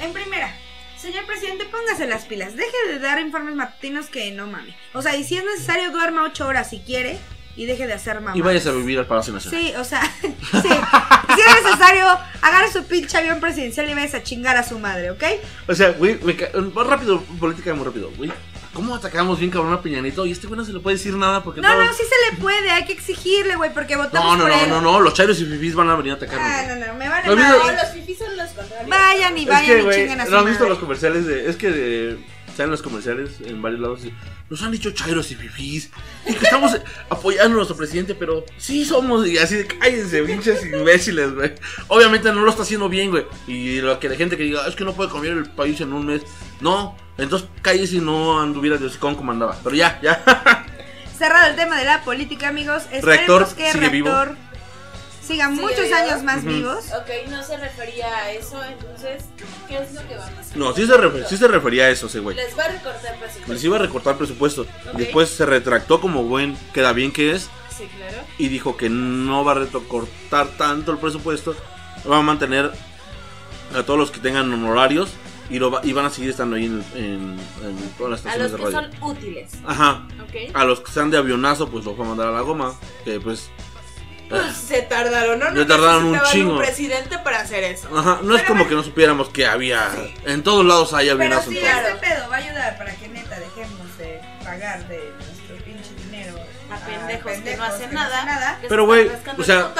[0.00, 0.56] En primera,
[1.00, 2.54] señor presidente, póngase las pilas.
[2.56, 4.76] Deje de dar informes matutinos que no mame.
[4.92, 7.18] O sea, y si es necesario, duerma ocho horas si quiere
[7.56, 8.36] y deje de hacer mamá.
[8.36, 9.60] Y vayas a vivir al Palacio Nacional.
[9.60, 10.34] Sí, o sea, sí.
[10.52, 12.06] Si es necesario,
[12.42, 15.22] agarre su pinche avión presidencial y vayas a chingar a su madre, ¿ok?
[15.68, 18.30] O sea, güey, me ca- más rápido, política muy rápido, güey.
[18.72, 20.24] ¿Cómo atacamos bien cabrón a Peña Nieto?
[20.26, 22.30] Y este güey no se le puede decir nada porque No, todos- no, sí se
[22.34, 24.68] le puede, hay que exigirle, güey, porque votamos No, no, por no, él.
[24.70, 26.46] no, no, los chairos y fifís van a venir a atacarnos.
[26.48, 28.88] Ah, no, no, me Lo mismo- No, los fifis son los contrarios.
[28.88, 30.70] Vayan y Es vayan que, y güey, chinguen a su ¿no han visto madre.
[30.70, 31.48] los comerciales de.
[31.48, 32.18] Es que de.
[32.56, 34.04] Salen los comerciales en varios lados.
[34.04, 34.12] y,
[34.50, 35.90] Nos han dicho chairos y fifís.
[36.26, 36.72] Y que estamos
[37.08, 39.26] apoyando a nuestro presidente, pero sí somos.
[39.26, 41.52] Y así de cállense, pinches imbéciles, güey.
[41.88, 43.24] Obviamente no lo está haciendo bien, güey.
[43.46, 45.92] Y lo que la gente que diga, es que no puede cambiar el país en
[45.92, 46.22] un mes.
[46.60, 49.56] No, entonces cállese y no anduviera de hocicón como andaba.
[49.62, 50.22] Pero ya, ya.
[51.16, 52.82] Cerrado el tema de la política, amigos.
[52.90, 54.10] Esperemos Reactor que sigue vivo.
[55.30, 56.84] Reactor siga Sigue muchos años más vivos.
[56.92, 59.24] Ok, no se refería a eso, entonces,
[59.68, 60.56] ¿qué es lo que va a pasar?
[60.56, 62.36] No, sí se, refer- sí se refería a eso, ese güey.
[62.36, 63.52] Les va a recortar presupuesto.
[63.52, 64.66] Les iba a recortar presupuesto.
[64.94, 67.48] Después se retractó como buen, queda bien que es.
[67.76, 68.18] Sí, claro.
[68.36, 71.56] y dijo que no va a recortar tanto el presupuesto,
[72.10, 72.70] va a mantener
[73.74, 75.08] a todos los que tengan honorarios
[75.48, 78.36] y, lo va- y van a seguir estando ahí en, en- en todas las A
[78.36, 78.80] los estaciones de que radio.
[79.00, 80.54] son útiles, Ajá, ¿ok?
[80.54, 82.74] a los que sean de avionazo, pues los va a mandar a la goma,
[83.04, 83.48] que pues...
[84.30, 85.46] Pues se tardaron, ¿no?
[85.46, 86.52] Se No tardaron un chingo.
[86.54, 87.88] un presidente para hacer eso.
[87.96, 89.90] Ajá, no es como que no supiéramos que había...
[90.24, 91.50] En todos lados hay Pero avionazo.
[91.50, 95.90] sí, este pedo va a ayudar para que neta dejemos de pagar de nuestro pinche
[96.04, 96.34] dinero
[96.70, 98.56] A pendejos que no hacen nada.
[98.56, 99.74] que se Pero, güey, o sea-.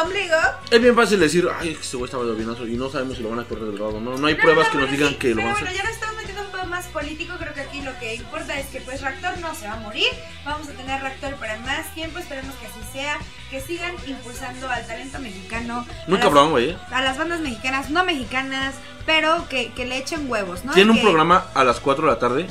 [0.70, 3.30] Es bien fácil decir, ay, ese güey estaba de avionazo y no sabemos si lo
[3.30, 4.00] van a correr del lado.
[4.00, 5.56] No, no hay No, pruebas no, que nos pero digan sí, que lo pero van
[5.56, 5.82] a bueno, hacer.
[5.84, 6.19] ya estamos metiendo un
[6.60, 7.34] poco más político.
[7.38, 10.08] Creo que aquí lo que importa es que, pues, Reactor no se va a morir.
[10.44, 12.18] Vamos a tener Reactor para más tiempo.
[12.18, 13.18] Esperemos que así sea.
[13.50, 15.86] Que sigan impulsando al talento mexicano.
[16.06, 16.70] Muy a cabrón, güey.
[16.70, 16.76] ¿eh?
[16.92, 18.74] A las bandas mexicanas, no mexicanas,
[19.06, 20.72] pero que, que le echen huevos, ¿no?
[20.72, 22.46] Tiene un que- programa a las 4 de la tarde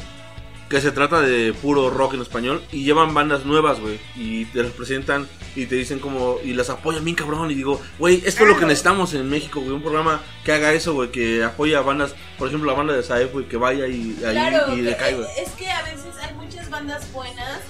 [0.70, 4.62] que se trata de puro rock en español y llevan bandas nuevas, güey, y te
[4.64, 8.44] las presentan y te dicen como y las apoyan bien cabrón y digo, güey, esto
[8.44, 11.76] es lo que necesitamos en México, güey, un programa que haga eso, güey, que apoye
[11.76, 14.76] a bandas, por ejemplo, la banda de Saef, güey, que vaya y ahí Claro, y
[14.78, 15.18] que- le caiga.
[15.18, 15.30] güey.
[15.44, 17.62] es que a veces hay muchas bandas buenas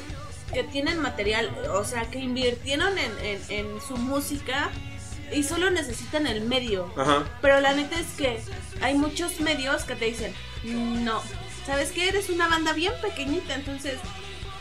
[0.54, 4.72] que tienen material, o sea, que invirtieron en, en, en su música
[5.32, 6.92] y solo necesitan el medio.
[6.98, 7.24] Ajá.
[7.42, 8.40] Pero la neta es que
[8.82, 10.34] hay muchos medios que te dicen,
[10.64, 11.22] no,
[11.66, 12.10] ¿sabes qué?
[12.10, 13.96] Eres una banda bien pequeñita, entonces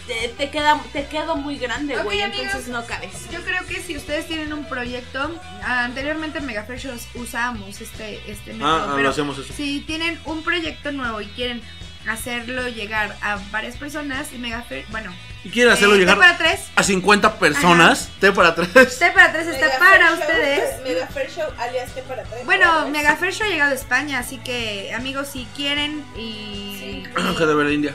[0.06, 3.28] te, te queda te quedo muy grande, güey, entonces no cabes.
[3.30, 5.30] Yo creo que si ustedes tienen un proyecto,
[5.62, 9.52] ah, anteriormente en Megafresh usábamos este, este método, Ah, ah, pero lo hacemos eso.
[9.52, 11.60] si tienen un proyecto nuevo y quieren
[12.06, 15.12] hacerlo llegar a varias personas y Megafresh, bueno,
[15.44, 18.98] Y quieren hacerlo eh, llegar T para tres, a 50 personas, T para 3.
[18.98, 20.82] T para tres está Mega para Fair Show, ustedes.
[20.82, 22.44] Mega Fair Show alias T para tres.
[22.44, 27.04] Bueno, Megafresh ha llegado a España, así que amigos, si quieren y,
[27.38, 27.94] que de ver India.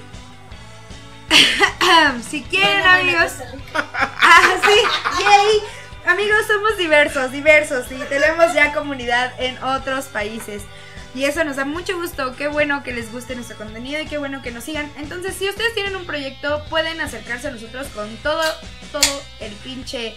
[2.29, 3.33] si quieren amigos,
[3.75, 5.59] Ah, sí, yay.
[6.05, 10.63] Amigos, somos diversos, diversos y tenemos ya comunidad en otros países.
[11.15, 12.35] Y eso nos da mucho gusto.
[12.35, 14.91] Qué bueno que les guste nuestro contenido y qué bueno que nos sigan.
[14.97, 18.41] Entonces, si ustedes tienen un proyecto, pueden acercarse a nosotros con todo,
[18.91, 20.15] todo el pinche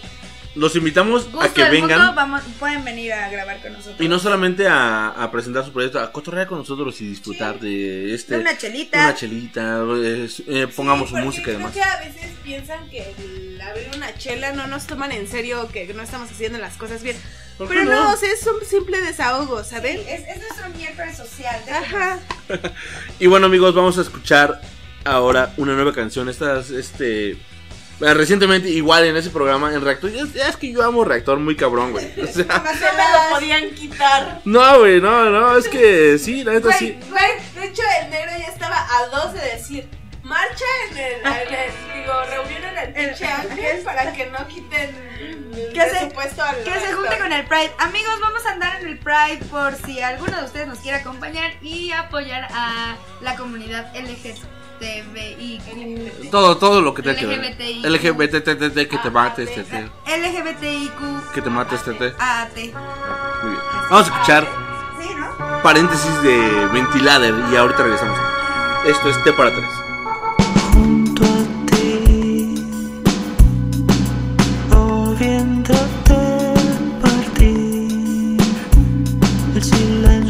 [0.54, 1.98] Los invitamos gusto a que vengan.
[1.98, 2.14] mundo.
[2.14, 4.00] Vamos, pueden venir a grabar con nosotros.
[4.00, 8.14] Y no solamente a, a presentar su proyecto, a cotorrear con nosotros y disfrutar de
[8.14, 8.38] este.
[8.38, 8.98] Una chelita.
[9.04, 11.74] Una chelita, eh, eh, pongamos su música y demás.
[11.74, 15.92] que a veces piensan que el abrir una chela no nos toman en serio, que
[15.92, 17.16] no estamos haciendo las cosas bien.
[17.58, 18.12] ¿Por qué Pero no, no?
[18.12, 19.98] o sea, es un simple desahogo, Sí, ¿saben?
[20.06, 21.60] es, es nuestro miércoles social.
[21.72, 22.18] Ajá.
[23.18, 24.60] Y bueno, amigos, vamos a escuchar
[25.04, 26.28] ahora una nueva canción.
[26.28, 27.30] Esta es, este.
[27.30, 27.36] eh,
[28.14, 30.12] Recientemente, igual en ese programa, en Reactor.
[30.12, 32.06] Ya, ya es que yo amo Reactor muy cabrón, güey.
[32.20, 34.42] O sea, No se me lo podían quitar.
[34.44, 36.98] no, güey, no, no, es que sí, la neta sí.
[37.08, 39.88] güey, de hecho el negro ya estaba a dos de decir
[40.26, 41.72] marcha en el, en el-
[42.02, 46.10] digo, reunión en el pinche ángel para que no quiten el Que se- al
[46.64, 47.72] Que se junte con el Pride.
[47.78, 51.52] Amigos, vamos a andar en el Pride por si alguno de ustedes nos quiere acompañar
[51.62, 53.90] y apoyar a la comunidad
[54.80, 56.30] LGTBIQ.
[56.30, 57.38] Todo, todo lo que te que ver.
[57.38, 57.82] LGBTI.
[57.86, 61.32] LGBT, que te mates, te, te- LGBTIQ.
[61.32, 62.06] que te mates, te, te.
[62.18, 62.56] AT.
[62.56, 63.62] Muy bien.
[63.90, 64.46] Vamos a escuchar
[65.00, 65.62] Sí, ¿no?
[65.62, 68.18] paréntesis de Ventilader y ahorita regresamos.
[68.86, 69.64] Esto es T para 3.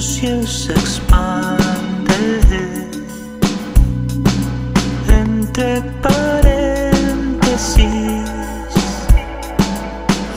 [0.00, 2.14] Silencio se expande
[5.08, 7.80] entre paréntesis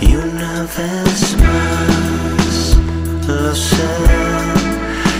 [0.01, 2.77] y un una vez más,
[3.27, 3.91] lo sé,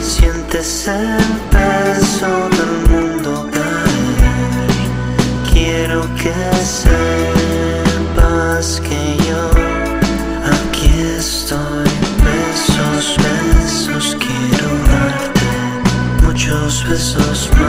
[0.02, 4.72] sientes el peso del mundo caer.
[5.52, 6.34] Quiero que
[6.64, 7.09] sepas
[16.90, 17.69] muchos besos más.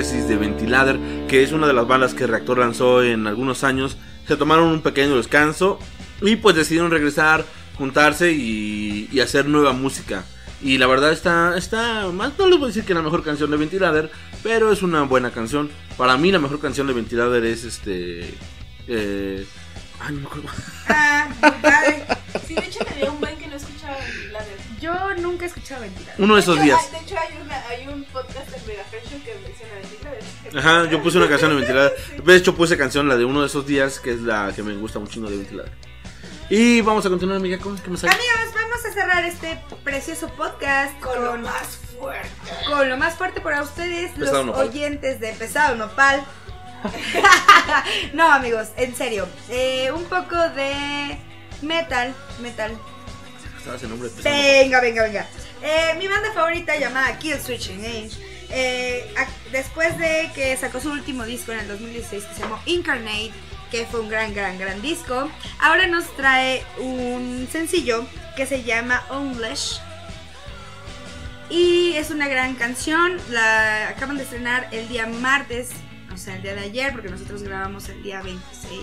[0.00, 0.98] Paréntesis de Ventilader,
[1.28, 3.98] que es una de las bandas que Reactor lanzó en algunos años.
[4.26, 5.78] Se tomaron un pequeño descanso
[6.22, 7.44] y pues decidieron regresar,
[7.76, 10.24] juntarse y, y hacer nueva música.
[10.62, 13.50] Y la verdad está, está, más no les voy a decir que la mejor canción
[13.50, 14.10] de Ventilader,
[14.42, 15.70] pero es una buena canción.
[15.98, 18.34] Para mí la mejor canción de Ventilader es este...
[18.88, 19.46] Eh,
[20.00, 20.48] ay, no me acuerdo.
[20.88, 21.28] Ah,
[21.60, 22.04] padre.
[22.46, 23.96] Sí, de hecho tenía un buen que no escuchaba
[24.32, 24.50] la de...
[24.80, 26.14] Yo nunca he escuchado ventilar.
[26.18, 26.78] Uno de esos hecho, días.
[26.84, 28.59] hay- De hecho, hay, una, hay un podcast en
[30.56, 31.92] Ajá, yo puse una canción de Ventilader.
[32.24, 34.74] De hecho puse canción, la de uno de esos días, que es la que me
[34.74, 35.72] gusta muchísimo de Ventilader.
[36.48, 38.12] Y vamos a continuar, amiga, ¿cómo es que me sale?
[38.12, 42.28] Amigos, vamos a cerrar este precioso podcast Con con, lo más fuerte.
[42.66, 44.68] con lo más fuerte para ustedes, Pesado los Nopal.
[44.68, 46.24] oyentes de Pesado Nopal.
[48.14, 49.28] no, amigos, en serio.
[49.48, 51.18] eh, un poco de
[51.62, 52.72] metal, metal.
[53.58, 54.34] Estaba ese nombre pesado.
[54.34, 55.26] Venga, venga, venga.
[55.62, 58.10] Eh, mi banda favorita llamada Kill Switch Engage.
[58.52, 59.12] Eh,
[59.52, 63.32] después de que sacó su último disco en el 2016 que se llamó Incarnate,
[63.70, 65.30] que fue un gran, gran, gran disco,
[65.60, 68.04] ahora nos trae un sencillo
[68.36, 69.78] que se llama Unleash.
[71.48, 75.70] Y es una gran canción, la acaban de estrenar el día martes,
[76.12, 78.82] o sea, el día de ayer, porque nosotros grabamos el día 26.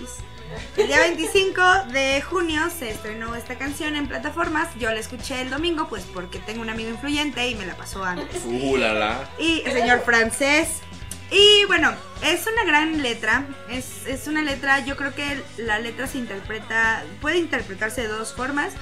[0.75, 4.69] El día 25 de junio se estrenó esta canción en plataformas.
[4.79, 8.03] Yo la escuché el domingo, pues porque tengo un amigo influyente y me la pasó
[8.03, 8.43] antes.
[8.45, 9.29] Uh, la la.
[9.39, 10.81] Y el señor francés.
[11.29, 11.93] Y bueno,
[12.23, 13.45] es una gran letra.
[13.69, 18.33] Es, es una letra, yo creo que la letra se interpreta, puede interpretarse de dos
[18.33, 18.73] formas.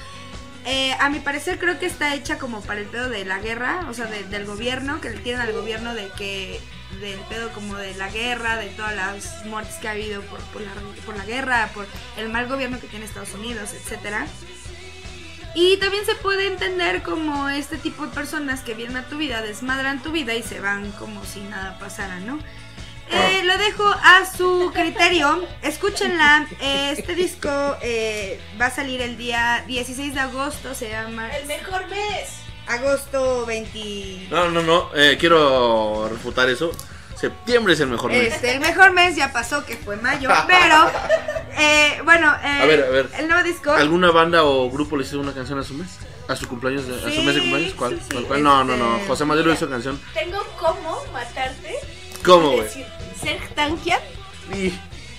[0.66, 3.86] Eh, a mi parecer creo que está hecha como para el pedo de la guerra,
[3.88, 6.60] o sea, de- del gobierno, que le tienen al gobierno de que
[7.00, 10.62] del pedo como de la guerra, de todas las muertes que ha habido por, por,
[10.62, 10.72] la,
[11.04, 11.86] por la guerra, por
[12.16, 14.26] el mal gobierno que tiene Estados Unidos, etcétera.
[15.54, 19.40] Y también se puede entender como este tipo de personas que vienen a tu vida,
[19.40, 22.38] desmadran tu vida y se van como si nada pasara, ¿no?
[23.10, 25.44] Eh, lo dejo a su criterio.
[25.62, 26.46] Escúchenla.
[26.60, 27.48] Eh, este disco
[27.80, 30.74] eh, va a salir el día 16 de agosto.
[30.74, 32.30] Se llama El mejor mes.
[32.66, 34.28] agosto 20.
[34.30, 34.90] No, no, no.
[34.94, 36.72] eh, quiero refutar eso.
[37.18, 38.34] Septiembre es el mejor mes.
[38.34, 40.28] Este, el mejor mes ya pasó, que fue mayo.
[40.46, 40.90] Pero,
[41.56, 43.08] eh, bueno, eh, A ver, a ver.
[43.18, 43.72] el nuevo disco.
[43.72, 45.88] ¿Alguna banda o grupo le hizo una canción a su mes?
[46.28, 46.86] ¿A su cumpleaños?
[46.86, 47.74] de- ¿A su mes de cumpleaños?
[47.74, 47.92] ¿Cuál?
[47.94, 48.42] sí, sí, ¿Cuál, cuál?
[48.42, 48.96] No, no, no.
[48.96, 49.98] este- José Madero hizo canción.
[50.12, 51.76] Tengo cómo matarte.
[52.26, 52.68] ¿Cómo, güey?
[53.22, 54.00] Serg Tankian
[54.54, 54.72] Y-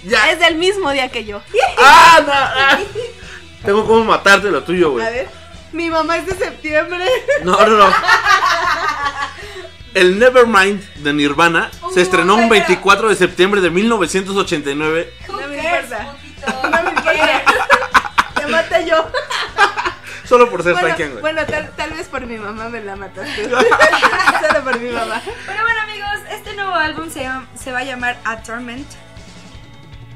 [0.03, 0.29] Ya.
[0.31, 1.41] es del mismo día que yo.
[1.79, 2.31] ¡Ah, no!
[2.33, 2.77] ah.
[3.65, 5.05] Tengo como matarte lo tuyo, güey.
[5.05, 5.27] A ver.
[5.73, 7.05] Mi mamá es de septiembre.
[7.43, 7.93] No, no, no.
[9.93, 15.13] El Nevermind de Nirvana se estrenó un 24 de septiembre de 1989.
[15.27, 16.15] No me importa.
[16.63, 17.43] No me importa.
[18.35, 19.09] Te maté yo.
[20.27, 21.21] Solo por ser Bueno, güey.
[21.21, 23.43] bueno tal, tal vez por mi mamá me la mataste.
[23.49, 25.21] Solo por mi mamá.
[25.45, 28.87] Pero bueno, amigos, este nuevo álbum se, llama- se va a llamar A Torment.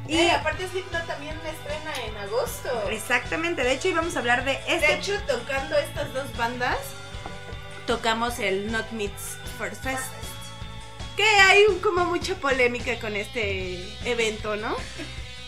[0.07, 2.89] Y Eh, aparte Slipknot también me estrena en agosto.
[2.89, 4.93] Exactamente, de hecho, íbamos a hablar de De este.
[4.95, 6.77] hecho, tocando estas dos bandas,
[7.87, 10.03] tocamos el Not Meets for Fest.
[11.15, 14.75] Que hay un- como mucha polémica con este evento, ¿no?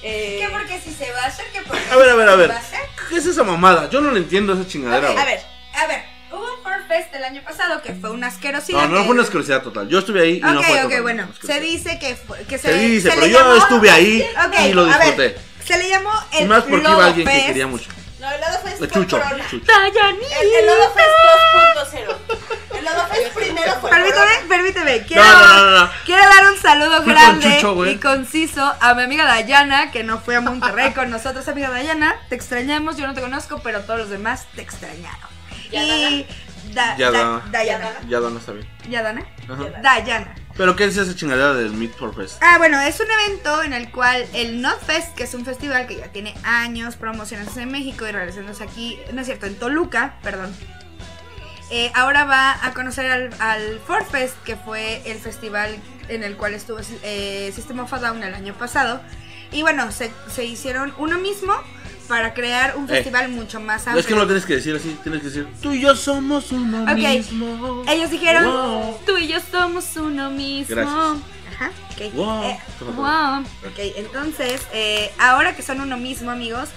[0.05, 1.45] Eh, ¿Qué porque si se va a hacer?
[1.53, 2.49] ¿Qué porque A ver, a ver, a ver.
[2.51, 2.81] va a hacer?
[3.09, 3.89] ¿Qué es esa mamada?
[3.89, 5.23] Yo no le entiendo esa chingadera, Ok, güey.
[5.23, 5.41] a ver,
[5.75, 8.81] A ver, hubo un Fest el año pasado que fue una asquerosidad.
[8.81, 9.87] No, no que- fue una asquerosidad total.
[9.87, 11.27] Yo estuve ahí y no Ok, fue ok, total bueno.
[11.45, 14.53] Se dice que, fue- que se, Se dice, se pero yo llamó- estuve ahí Ok,
[14.69, 15.37] y lo ver, disfruté.
[15.65, 17.47] se le llamó el Y más porque iba Lodo alguien que Fest.
[17.47, 17.89] quería mucho.
[18.19, 19.21] no, el Lodo Fest Chucho.
[19.21, 19.45] Corona.
[19.49, 19.65] Chucho.
[19.71, 22.17] El, el Lodo Fest 2.0.
[22.91, 25.01] Fest primero fue Permíteme, permíteme.
[25.05, 25.91] Quiero, No, no, no, no.
[26.05, 30.03] quiero dar un saludo Fui con grande Chucho, y conciso a mi amiga Dayana, que
[30.03, 31.47] no fue a Monterrey con nosotros.
[31.47, 32.97] Amiga Dayana, te extrañamos.
[32.97, 35.29] Yo no te conozco, pero todos los demás te extrañaron.
[35.71, 36.25] Y.
[36.73, 37.41] Da, Ya Da- da.
[37.51, 37.89] Dayana.
[38.07, 38.67] Ya no está bien.
[38.89, 39.25] ¿Yadana?
[39.49, 39.63] Ajá.
[39.81, 40.33] Dayana.
[40.55, 42.41] ¿Pero qué es esa chingadera del Meet for Fest?
[42.41, 45.97] Ah, bueno, es un evento en el cual el Notfest, que es un festival que
[45.97, 50.55] ya tiene años promocionándose en México y realizándose aquí, no es cierto, en Toluca, perdón.
[51.75, 55.75] Eh, ahora va a conocer al, al Ford Fest, que fue el festival
[56.07, 59.01] en el cual estuvo eh, System of a Down el año pasado.
[59.51, 61.53] Y bueno, se, se hicieron uno mismo
[62.07, 63.99] para crear un Eh, festival mucho más amplio.
[64.01, 66.51] Es que no lo tienes que decir así, tienes que decir, tú y yo somos
[66.51, 66.97] uno Ok.
[66.97, 67.83] mismo.
[67.87, 68.99] Ellos dijeron, Wow.
[69.05, 70.75] tú y yo somos uno mismo.
[70.75, 71.23] Gracias.
[71.55, 72.13] Ajá, ok.
[72.13, 72.43] Wow.
[72.43, 72.59] Eh,
[72.95, 73.39] wow.
[73.69, 76.69] Ok, entonces, eh, ahora que son uno mismo, amigos,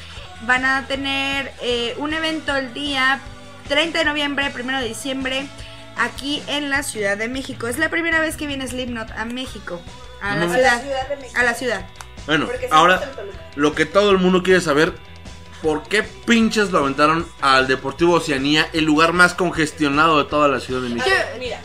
[0.43, 3.21] van a tener eh, un evento el día
[3.69, 5.47] 30 de noviembre, 1 de diciembre,
[5.97, 7.67] aquí en la Ciudad de México.
[7.67, 9.81] Es la primera vez que viene Slipknot a México,
[10.23, 10.45] a la.
[10.45, 10.73] A ciudad.
[10.73, 11.41] la Ciudad de México.
[11.41, 11.87] A la ciudad.
[12.27, 13.13] Bueno, Porque ahora
[13.55, 14.93] lo que todo el mundo quiere saber,
[15.63, 20.61] ¿por qué pinches lo aventaron al Deportivo Oceanía, el lugar más congestionado de toda la
[20.61, 21.09] Ciudad de México?
[21.09, 21.61] ver, mira,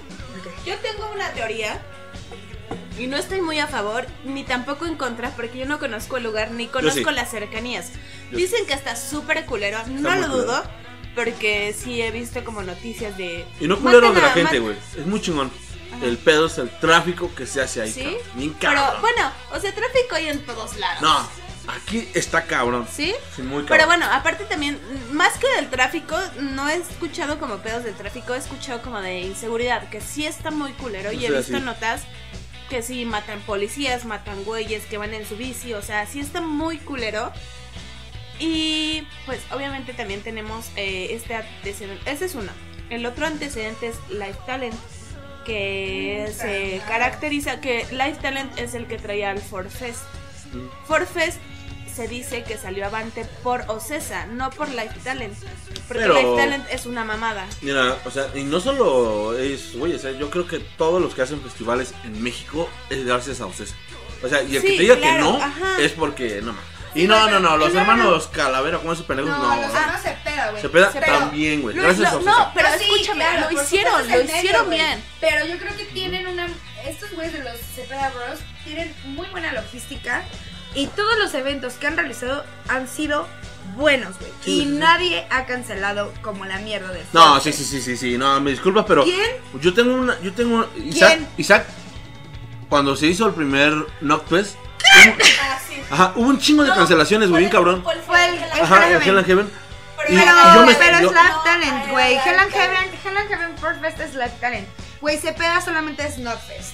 [0.66, 1.82] yo tengo una teoría
[3.00, 6.24] y no estoy muy a favor ni tampoco en contra porque yo no conozco el
[6.24, 7.16] lugar ni conozco sí.
[7.16, 7.92] las cercanías.
[8.32, 10.64] Yo Dicen que está súper culero, no lo culero.
[11.16, 13.46] Porque sí he visto como noticias de...
[13.60, 14.76] Y no culero de la gente, güey.
[14.98, 15.52] Es muy chingón.
[15.94, 16.06] Ajá.
[16.06, 18.02] El pedo es el tráfico que se hace ahí, ¿Sí?
[18.04, 18.22] cabrón.
[18.36, 19.02] Bien Pero cabrón.
[19.02, 21.02] bueno, o sea, tráfico hay en todos lados.
[21.02, 21.28] No,
[21.74, 22.88] aquí está cabrón.
[22.90, 23.14] ¿Sí?
[23.36, 23.68] Sí, muy cabrón.
[23.68, 24.80] Pero bueno, aparte también,
[25.12, 29.20] más que del tráfico, no he escuchado como pedos del tráfico, he escuchado como de
[29.20, 31.64] inseguridad, que sí está muy culero y he visto sí.
[31.64, 32.04] notas
[32.70, 36.40] que sí matan policías, matan güeyes que van en su bici, o sea, sí está
[36.40, 37.34] muy culero.
[38.42, 42.52] Y pues obviamente también tenemos eh, este antecedente, ese es uno.
[42.90, 44.76] El otro antecedente es Life Talent,
[45.46, 50.02] que se caracteriza que Life Talent es el que traía al Ford Fest.
[50.54, 50.86] Mm.
[50.88, 51.38] Ford Fest
[51.94, 55.38] se dice que salió avante por Ocesa, no por Life Talent.
[55.88, 57.48] Porque Pero- Life Talent es una mamada.
[57.62, 61.14] Mira, o sea, y no solo es, güey, o sea, yo creo que todos los
[61.14, 63.76] que hacen festivales en México es gracias a Ocesa.
[64.24, 65.80] O sea, y el que te diga claro, que no ajá.
[65.80, 66.81] es porque no mames.
[66.94, 69.56] Y no, no, no, los hermanos Calavera, como esos pendejos, no.
[69.56, 70.62] los hermanos se peda, güey.
[70.62, 71.76] Se peda Pero- también, güey.
[71.76, 72.32] No, Gracias no, a Ocesa.
[72.32, 75.04] no, pero sí, escúchame, lo hicieron, lo hicieron bien.
[75.20, 76.48] Pero yo creo que tienen una.
[76.86, 80.24] Estos güeyes de los Cepeda Bros tienen muy buena logística.
[80.74, 83.28] Y todos los eventos que han realizado han sido
[83.76, 84.32] buenos, güey.
[84.44, 84.78] Sí, y sí, sí.
[84.78, 88.52] nadie ha cancelado como la mierda de No, sí, sí, sí, sí, sí, no, me
[88.52, 89.32] disculpas, pero ¿Quién?
[89.62, 91.28] yo tengo una, yo tengo una- Isaac, ¿Quién?
[91.38, 91.66] Isaac,
[92.70, 94.56] cuando se hizo el primer sí.
[95.90, 97.82] Ajá, hubo un chingo de No, cancelaciones, güey, bien cabrón.
[97.82, 99.52] ¿Cuál Fue el- el- el- Ajá, Hell el Hell and Heaven.
[99.98, 102.14] Pero Y- Pero, y yo me- pero yo- es Live Talent, güey.
[102.18, 104.68] Hell and Heaven, Hell and Heaven First Fest es Live Talent.
[105.00, 106.74] Güey, se peda solamente es Notfest.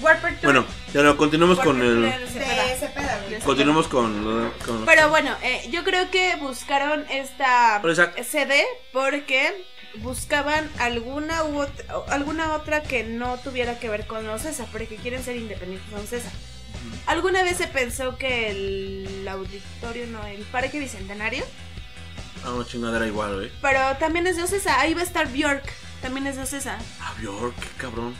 [0.00, 2.12] Warper Tour Bueno, ya no, continuemos con el.
[2.30, 3.40] Se güey.
[3.42, 4.52] Continuemos con.
[4.64, 7.80] con Pero bueno, eh, yo creo que buscaron esta
[8.22, 9.64] CD porque
[9.96, 15.24] buscaban alguna u otra, alguna otra que no tuviera que ver con Ocesa, porque quieren
[15.24, 16.30] ser independientes de Ocesa.
[17.06, 21.44] ¿Alguna vez se pensó que el auditorio, no, el Parque Bicentenario?
[22.44, 23.52] Ah, una chingadera igual, güey.
[23.62, 25.64] Pero también es de Ocesa, ahí va a estar Bjork,
[26.02, 26.78] también es de Ocesa.
[27.00, 28.14] Ah, Bjork, qué cabrón.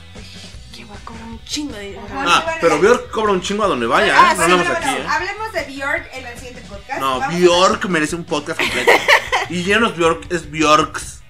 [0.75, 1.99] Que va a cobrar un chingo de...
[2.11, 2.79] Ah, bueno, pero.
[2.79, 4.35] Bjork cobra un chingo a donde vaya, Ah, ¿eh?
[4.35, 5.09] sí, No hablamos pero aquí, bueno, ¿eh?
[5.11, 7.01] Hablemos de Bjork en el siguiente podcast.
[7.01, 8.93] No, Vamos a- Bjork merece un podcast completo.
[9.51, 11.21] y ya no es Bjork, es Bjorks.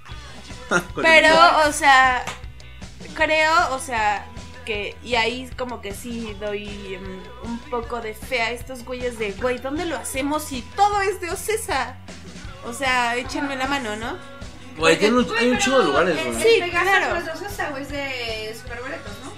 [0.96, 2.24] Pero, o sea,
[3.14, 4.26] creo, o sea,
[4.66, 9.18] que, y ahí como que sí doy mm, un poco de fe a estos güeyes
[9.18, 11.96] de, güey, ¿dónde lo hacemos si todo es de Ocesa?
[12.66, 14.18] O sea, échenme la mano, ¿no?
[14.76, 16.42] Güey, tiene un- hay un de lugares, güey.
[16.42, 17.14] Sí, claro.
[17.14, 19.32] no es de Ocesa, güey, es de Superboletos, ¿no?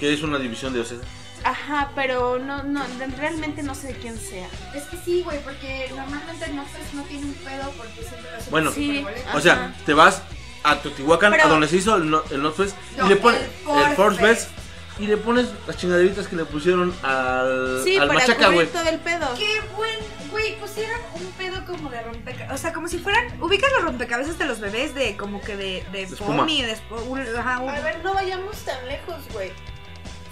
[0.00, 1.04] Que es una división de Ocesa.
[1.44, 2.84] Ajá, pero no, no,
[3.16, 4.48] realmente no sé de quién sea.
[4.74, 8.50] Es que sí, güey, porque normalmente Notfest no tiene un pedo porque siempre lo hacen
[8.50, 8.72] Bueno.
[8.72, 9.04] Sí.
[9.34, 10.22] O sea, te vas
[10.64, 13.90] a Teotihuacán, a donde se hizo el, no- el Notfest, No, y le pones el
[13.90, 14.48] el Force Fest.
[14.48, 14.58] Fest,
[14.98, 18.66] y le pones las chingaderitas que le pusieron al, Sí, al para Machaca, cubrir güey.
[18.68, 19.34] todo el pedo.
[19.36, 19.98] Qué buen,
[20.30, 22.54] güey, pusieron un pedo como de rompecabezas.
[22.54, 23.40] O sea, como si fueran.
[23.42, 24.94] ¿Ubicas los rompecabezas de los bebés?
[24.94, 26.36] De como que de, de espuma.
[26.38, 26.76] foamy, de
[27.08, 29.50] un- ajá, un- A ver, no vayamos tan lejos, güey.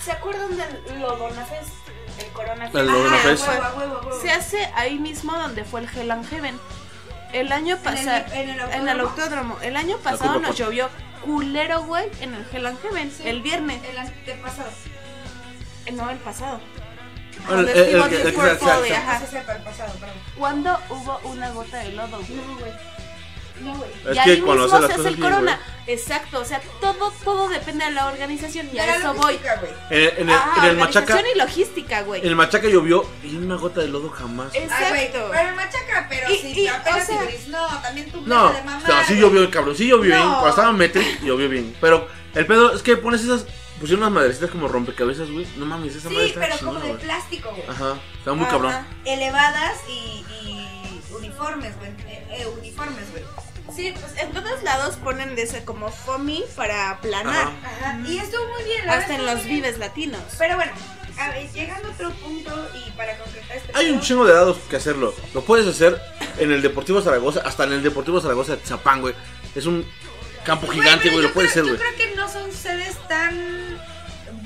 [0.05, 1.70] ¿Se acuerdan del Lodonafest?
[2.18, 3.49] El Corona El Ajá, Lodonafest.
[3.49, 4.20] huevo, a huevo, a huevo.
[4.20, 6.59] Se hace ahí mismo donde fue el Hell and Heaven.
[7.33, 8.35] El año En el- pasado.
[8.35, 9.59] en el En el autódromo.
[9.62, 10.89] El año pasado nos llovió
[11.24, 13.12] culero, güey, en el Hell and Heaven.
[13.12, 13.28] Sí.
[13.28, 13.83] El viernes.
[13.85, 14.70] El antepasado.
[15.87, 16.61] Eh, No, el pasado.
[17.47, 17.97] Bueno, el-
[18.59, 18.85] pasado.
[20.39, 22.31] Cuando hubo una gota de lodo, güey.
[22.35, 22.72] No, güey.
[23.61, 23.90] No, güey.
[24.04, 25.61] Es y que ahí cuando mismo las se hace cosas el bien, corona.
[25.86, 29.38] Exacto, o sea, todo, todo depende de la organización y a eso voy.
[29.90, 32.20] En, el- en el, Ah, en el Machaca, y logística, güey.
[32.20, 34.54] en el Machaca llovió y una gota de lodo jamás.
[34.54, 35.28] Es- Ay, Exacto.
[35.32, 37.48] pero el machaca, pero Y- sí, y, apenas o sea- y gris.
[37.48, 38.80] No, también tu No, de mamá.
[38.82, 40.18] o sea, sí llovió, cabrón, sí llovió bien.
[40.24, 40.30] No.
[40.34, 41.74] Cuando estaba en Metric, llovió bien.
[41.80, 43.46] Pero el pedo es que pones esas,
[43.80, 45.46] pusieron unas madrecitas como rompecabezas, güey.
[45.56, 47.04] No mames, esa madre Sí, está pero chingona, como de güey.
[47.04, 47.64] plástico, güey.
[47.68, 48.52] Ajá, está muy Ajá.
[48.52, 48.74] cabrón.
[49.04, 51.90] Elevadas y, y uniformes, güey.
[52.06, 53.24] Eh, eh, uniformes, güey.
[53.75, 57.49] Sí, pues en todos lados ponen de ese como foamy para aplanar.
[57.64, 57.91] Ajá.
[57.93, 58.01] Ajá.
[58.09, 59.62] Y estuvo muy bien, la Hasta en los bien.
[59.62, 60.21] vives latinos.
[60.39, 60.73] Pero bueno,
[61.18, 64.57] a ver, llegando a otro punto y para concretar este Hay un chingo de dados
[64.68, 65.14] que hacerlo.
[65.35, 66.01] Lo puedes hacer
[66.39, 69.14] en el Deportivo Zaragoza, hasta en el Deportivo Zaragoza de Zapán, güey.
[69.55, 69.87] Es un
[70.45, 71.77] campo gigante, güey, lo puedes hacer, güey.
[71.77, 73.79] Yo creo que no son sedes tan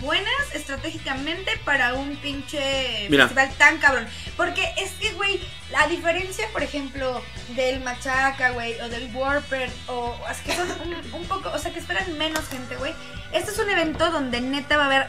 [0.04, 3.24] buenas estratégicamente para un pinche Mira.
[3.24, 4.06] festival tan cabrón.
[4.36, 5.40] Porque es que, güey,
[5.72, 7.22] la diferencia, por ejemplo,
[7.56, 11.72] del Machaca, güey, o del Warper, o es que son un, un poco, o sea,
[11.72, 12.94] que esperan menos gente, güey.
[13.32, 15.08] Este es un evento donde neta va a haber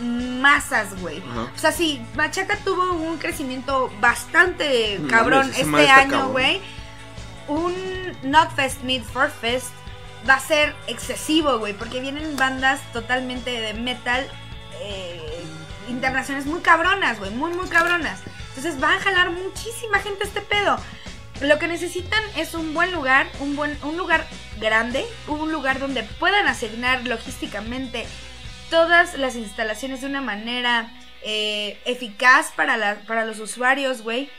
[0.00, 1.22] masas, güey.
[1.30, 1.50] Ajá.
[1.54, 6.60] O sea, sí, Machaca tuvo un crecimiento bastante cabrón este año, güey.
[7.48, 7.74] Un
[8.22, 9.70] Notfest Meet for Fest
[10.28, 14.26] va a ser excesivo, güey, porque vienen bandas totalmente de metal
[14.80, 15.44] eh,
[15.88, 18.20] internacionales muy cabronas, güey, muy, muy cabronas.
[18.48, 20.78] Entonces van a jalar muchísima gente este pedo.
[21.42, 24.26] Lo que necesitan es un buen lugar, un buen un lugar
[24.58, 28.06] grande, un lugar donde puedan asignar logísticamente
[28.70, 30.90] todas las instalaciones de una manera
[31.22, 34.30] eh, eficaz para, la, para los usuarios, güey.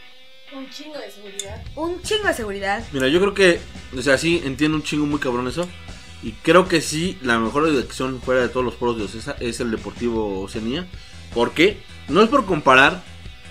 [0.56, 1.64] Un chingo de seguridad.
[1.76, 2.84] Un chingo de seguridad.
[2.94, 3.60] Mira, yo creo que,
[3.98, 5.68] o sea, sí, entiendo un chingo muy cabrón eso.
[6.24, 9.60] Y creo que sí, la mejor dirección fuera de todos los poros de Ocesa es
[9.60, 10.88] el Deportivo Oceanía.
[11.34, 11.78] ¿Por qué?
[12.08, 13.04] No es por comparar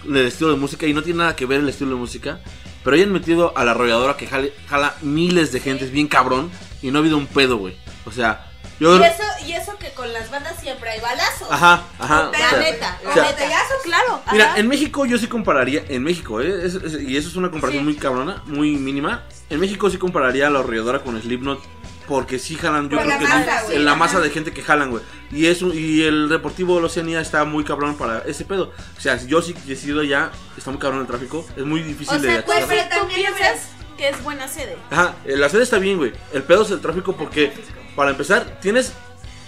[0.05, 2.41] el estilo de música y no tiene nada que ver el estilo de música.
[2.83, 6.51] Pero hayan metido a la arrolladora que jale- jala miles de gentes bien cabrón
[6.83, 7.77] y no ha habido un pedo, güey.
[8.05, 8.46] O sea,
[8.81, 8.99] yo...
[8.99, 11.49] Y eso, y eso que con las bandas siempre hay balazos.
[11.51, 12.29] Ajá, ajá.
[12.29, 13.45] o La sea, neta, o la sea, neta.
[13.85, 14.21] Claro.
[14.33, 14.59] Mira, ajá.
[14.59, 16.63] en México yo sí compararía, en México, ¿eh?
[16.65, 17.85] Es- es- y eso es una comparación Sí.
[17.85, 19.23] muy cabrona, muy mínima.
[19.49, 21.63] En México sí compararía a la arrolladora con Slipknot,
[22.09, 24.63] porque sí jalan, yo Por creo que masa, sí, en la masa de gente que
[24.63, 25.03] jalan, güey.
[25.31, 28.73] Y eso, y el Deportivo de la Oceanía está muy cabrón para ese pedo.
[28.97, 32.21] O sea, yo sí decido ya, está muy cabrón el tráfico, es muy difícil O
[32.21, 34.77] de sea, pero pues, tú también piensas que es buena sede.
[34.91, 36.13] Ajá, eh, la sede está bien, güey.
[36.33, 37.53] El pedo es el tráfico porque,
[37.95, 38.93] para empezar, tienes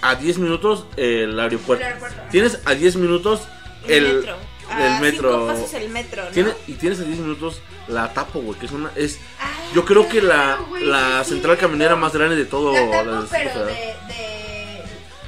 [0.02, 1.82] a 10 minutos el aeropuerto.
[1.84, 2.22] El aeropuerto.
[2.30, 3.42] Tienes a 10 minutos
[3.86, 4.36] el, El metro.
[4.78, 5.32] el A metro.
[5.32, 6.30] cinco pasos el metro, ¿no?
[6.30, 9.84] Tiene- y tienes a 10 minutos la tapo, güey, que es una es Ah, yo
[9.84, 11.96] creo que la, güey, la sí, central sí, caminera no.
[11.98, 14.82] más grande de todo La la tapo, del pero de, de...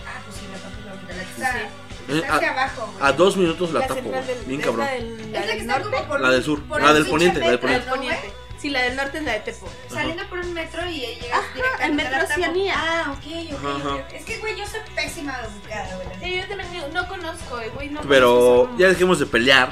[0.06, 1.60] Ah, pues sí, la tapo es la la que está,
[2.08, 3.08] Eh, está hacia abajo, güey.
[3.08, 4.84] A dos minutos la, La tapo, del, bien cabrón.
[4.86, 5.96] La del, Es la la que del está norte.
[5.96, 8.32] como por La del sur, por la el del poniente, la del poniente.
[8.60, 9.68] Sí, la del norte es la de Tepo.
[9.88, 12.24] Saliendo por un metro y llegas Ajá, directamente el metro a la.
[12.24, 12.74] Oceanía.
[12.76, 13.86] Ah, ok, ok.
[13.86, 14.08] Ajá.
[14.16, 16.20] Es que, güey, yo soy pésima güey.
[16.22, 19.70] Sí, yo también no conozco, eh, güey, no Pero conozco ya dejemos de pelear.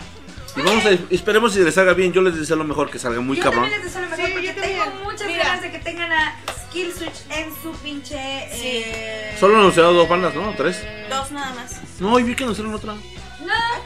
[0.57, 2.12] Y vamos a, esperemos si les salga bien.
[2.12, 3.64] Yo les deseo lo mejor, que salga muy yo cabrón.
[3.64, 5.45] también les deseo lo mejor Sí, porque yo tengo muchas Mira.
[5.45, 6.36] ganas de que tengan a
[6.68, 8.16] Skill Switch en su pinche.
[8.18, 10.55] eh, Solo anunciaron dos bandas, ¿no?
[10.57, 10.82] ¿Tres?
[11.11, 11.76] Dos nada más.
[12.01, 12.95] No, y vi que anunciaron otra.
[12.95, 13.82] No, Ajá,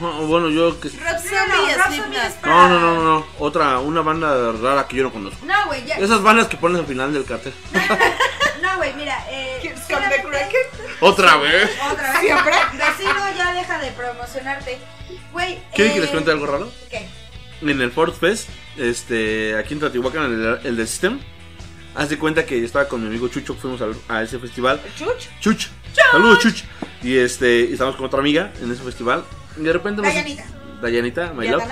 [0.00, 0.90] bueno, yo que...
[0.90, 3.26] No, no, No, no, no, no, no.
[3.38, 5.44] Otra, una banda rara que yo no conozco.
[5.44, 5.96] No, güey, ya.
[5.96, 7.52] Esas bandas que pones al final del cartel.
[8.60, 9.24] No, güey, mira.
[9.30, 9.72] Eh.
[11.00, 11.70] Otra vez.
[11.92, 12.20] Otra vez.
[12.20, 12.52] Siempre.
[12.72, 14.78] Vecino, ya deja de promocionarte.
[15.32, 15.62] Güey.
[15.74, 16.72] ¿Quieren que eh, les cuente algo raro?
[16.90, 17.08] ¿Qué?
[17.62, 21.20] En el Ford Fest, este, aquí en Teotihuacán, el, el de System,
[21.94, 24.80] haz de cuenta que estaba con mi amigo Chucho, fuimos a, ese festival.
[24.96, 25.28] Chuch.
[25.40, 25.68] Chuch,
[26.12, 26.62] saludos Chuch.
[27.02, 29.24] Y este, y estábamos con otra amiga en ese festival.
[29.58, 30.44] De repente nos- Dayanita.
[30.82, 31.62] Dayanita, my love.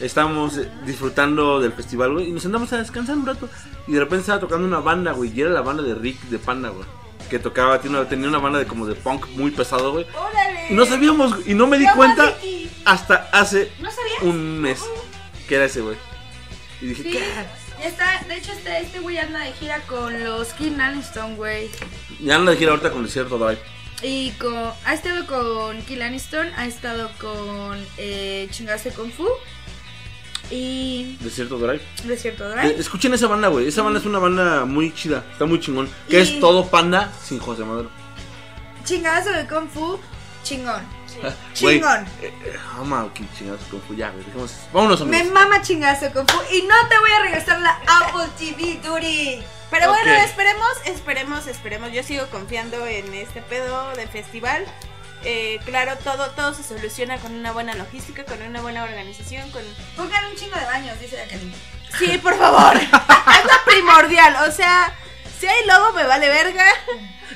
[0.00, 3.48] Estábamos disfrutando del festival, güey, y nos andamos a descansar un rato.
[3.86, 6.38] Y de repente estaba tocando una banda, güey, y era la banda de Rick de
[6.38, 6.86] Panda, güey.
[7.28, 10.06] Que tocaba, una- tenía una banda de como de punk muy pesado, güey.
[10.18, 10.68] Órale.
[10.70, 12.34] Y no sabíamos, y no me di cuenta
[12.86, 13.70] hasta hace
[14.22, 14.80] un mes
[15.46, 15.96] que era ese, güey.
[16.80, 17.10] Y dije, Sí.
[17.12, 17.20] ¿qué?
[17.80, 21.70] Ya está, de hecho este, este güey anda de gira con los King Aniston, güey.
[22.20, 23.60] Ya anda de gira ahorita con Desierto Drive.
[24.02, 29.28] Y con, ha estado con Kill Aniston, ha estado con eh, Chingase Kung Fu
[30.50, 31.82] y Desierto Drive.
[32.04, 32.80] Desierto Eh, Drive.
[32.80, 33.68] escuchen esa banda, güey.
[33.68, 35.24] Esa banda es una banda muy chida.
[35.32, 35.88] Está muy chingón.
[36.08, 37.90] Que Y- es todo panda sin José Madero.
[38.84, 39.98] Chingazo de Kung Fu,
[40.42, 40.82] chingón.
[41.18, 41.34] Güey,
[41.80, 42.06] Chingón.
[42.22, 43.94] eh, eh, ama que chingados con Fu.
[43.94, 44.24] Ya, güey.
[44.24, 45.32] dejemos- Vámonos, Me amigos.
[45.34, 49.42] mama chingazo Kung Fu y no te voy a regresar la Apple TV, Duri.
[49.70, 50.18] Pero bueno, Ok.
[50.24, 51.92] esperemos, esperemos, esperemos.
[51.92, 54.64] Yo sigo confiando en este pedo de festival.
[55.22, 59.62] Eh, claro, todo, todo se soluciona con una buena logística, con una buena organización, con...
[59.96, 61.54] Pongan un chingo de baños, dice la Kelly.
[61.98, 62.74] Sí, por favor.
[62.78, 64.48] es lo primordial.
[64.48, 64.94] O sea,
[65.40, 66.64] si hay lobo me vale verga.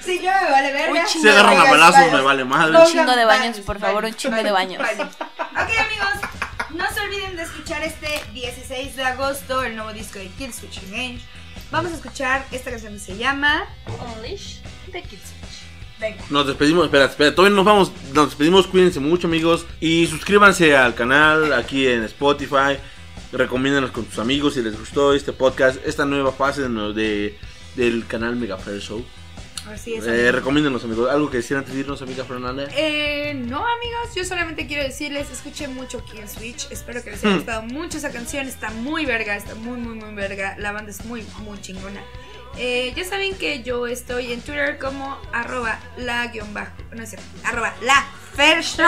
[0.05, 1.01] Sí, yo me vale verga.
[1.03, 2.73] Un Se agarran a balazos, me vale madre.
[2.75, 4.83] Pongan chingo de baños, por favor, un chingo de baños.
[4.83, 6.31] Ok, amigos,
[6.71, 10.81] no se olviden de escuchar este 16 de agosto el nuevo disco de Kill Switch
[10.83, 11.23] Revenge.
[11.71, 13.65] Vamos a escuchar esta canción que se llama
[14.17, 14.59] Unleash
[14.93, 15.33] the Kids.
[15.99, 16.23] Venga.
[16.29, 20.95] Nos despedimos, espera, espera, todavía nos vamos, nos despedimos, cuídense mucho amigos y suscríbanse al
[20.95, 22.77] canal aquí en Spotify,
[23.33, 27.39] recomiéndanos con tus amigos si les gustó este podcast, esta nueva fase de, de-
[27.77, 29.05] del canal Mega Fair Show.
[29.73, 30.05] Así es.
[30.07, 30.35] Eh, amigos.
[30.35, 32.67] recomiéndanos amigos, algo que quisieran decirnos amiga Fernanda.
[32.77, 36.71] Eh, no, amigos, yo solamente quiero decirles, escuchen mucho Kill Switch.
[36.71, 37.37] Espero que les haya Hmm.
[37.39, 38.47] gustado mucho esa canción.
[38.47, 40.55] Está muy verga, está muy, muy, muy verga.
[40.59, 42.03] La banda es muy, muy chingona.
[42.59, 47.09] Eh, ya saben que yo estoy en Twitter como arroba la guion bajo, no es
[47.11, 48.07] cierto, arroba la
[48.37, 48.85] Fair Show.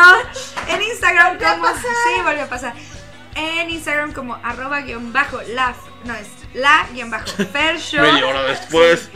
[0.68, 2.74] En Instagram como, sí, volvió a pasar.
[3.34, 5.74] En Instagram como arroba guion bajo la,
[6.04, 8.02] no es la guion bajo Fair Show.
[8.02, 9.10] Media hora después.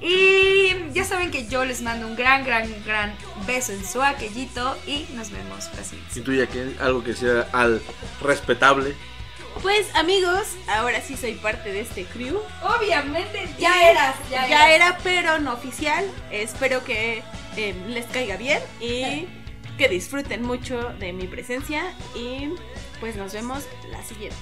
[0.00, 3.14] Y ya saben que yo les mando un gran, gran, gran
[3.46, 6.12] beso en su aquellito y nos vemos la siguiente.
[6.12, 7.80] Si tú ya que algo que sea al
[8.20, 8.94] respetable.
[9.62, 12.38] Pues amigos, ahora sí soy parte de este crew.
[12.62, 16.04] Obviamente Ya era, ya, era, pero no oficial.
[16.30, 17.22] Espero que
[17.56, 19.26] eh, les caiga bien y
[19.78, 21.94] que disfruten mucho de mi presencia.
[22.14, 22.50] Y
[23.00, 24.36] pues nos vemos la siguiente.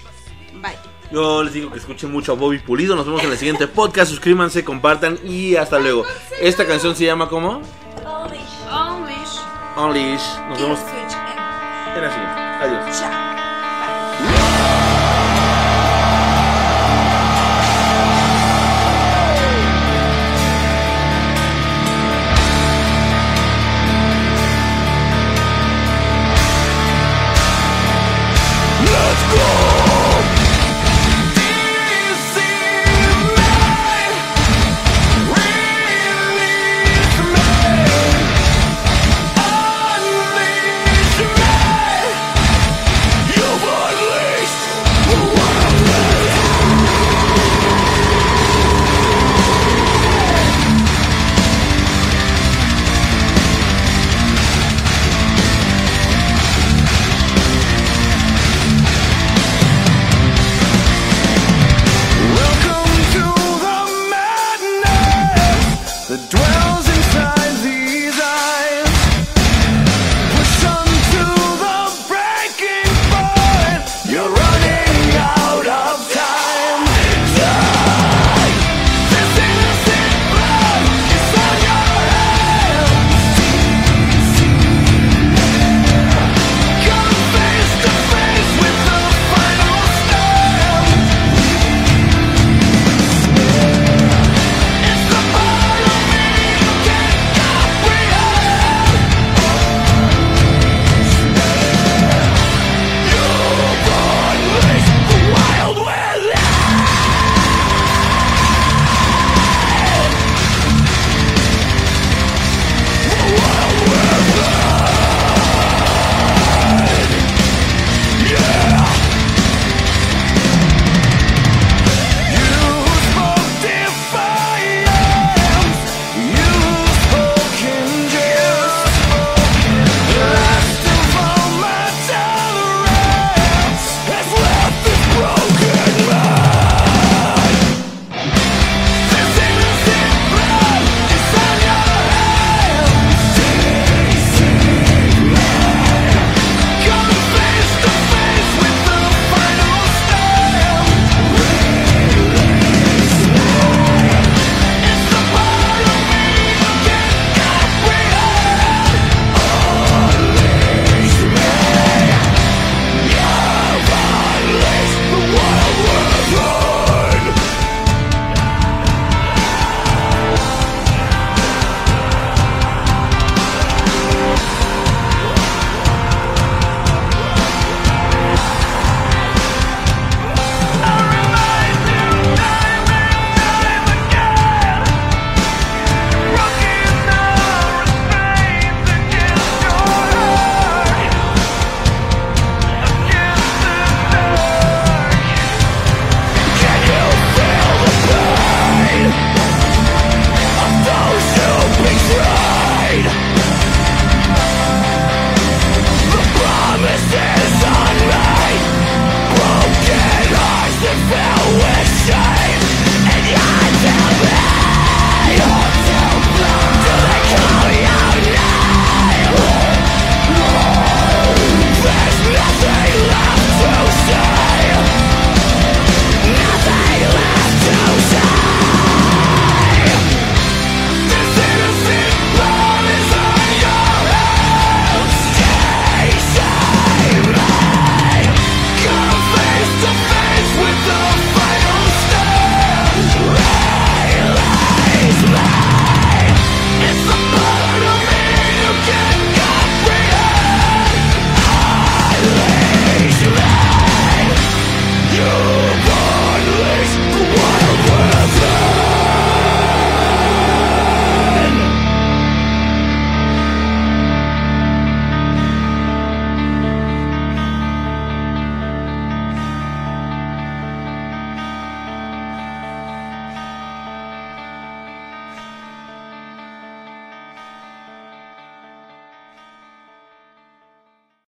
[0.55, 1.02] Bye.
[1.13, 2.97] Yo les digo que escuchen mucho a Bobby Pulido.
[2.97, 4.11] Nos vemos en el siguiente podcast.
[4.11, 6.05] Suscríbanse, compartan y hasta luego.
[6.41, 7.61] Esta canción se llama como
[8.77, 9.39] Unleash.
[9.77, 10.23] Unleash.
[10.49, 12.41] Nos vemos en la siguiente.
[12.63, 12.99] Adiós.
[12.99, 14.52] Chao.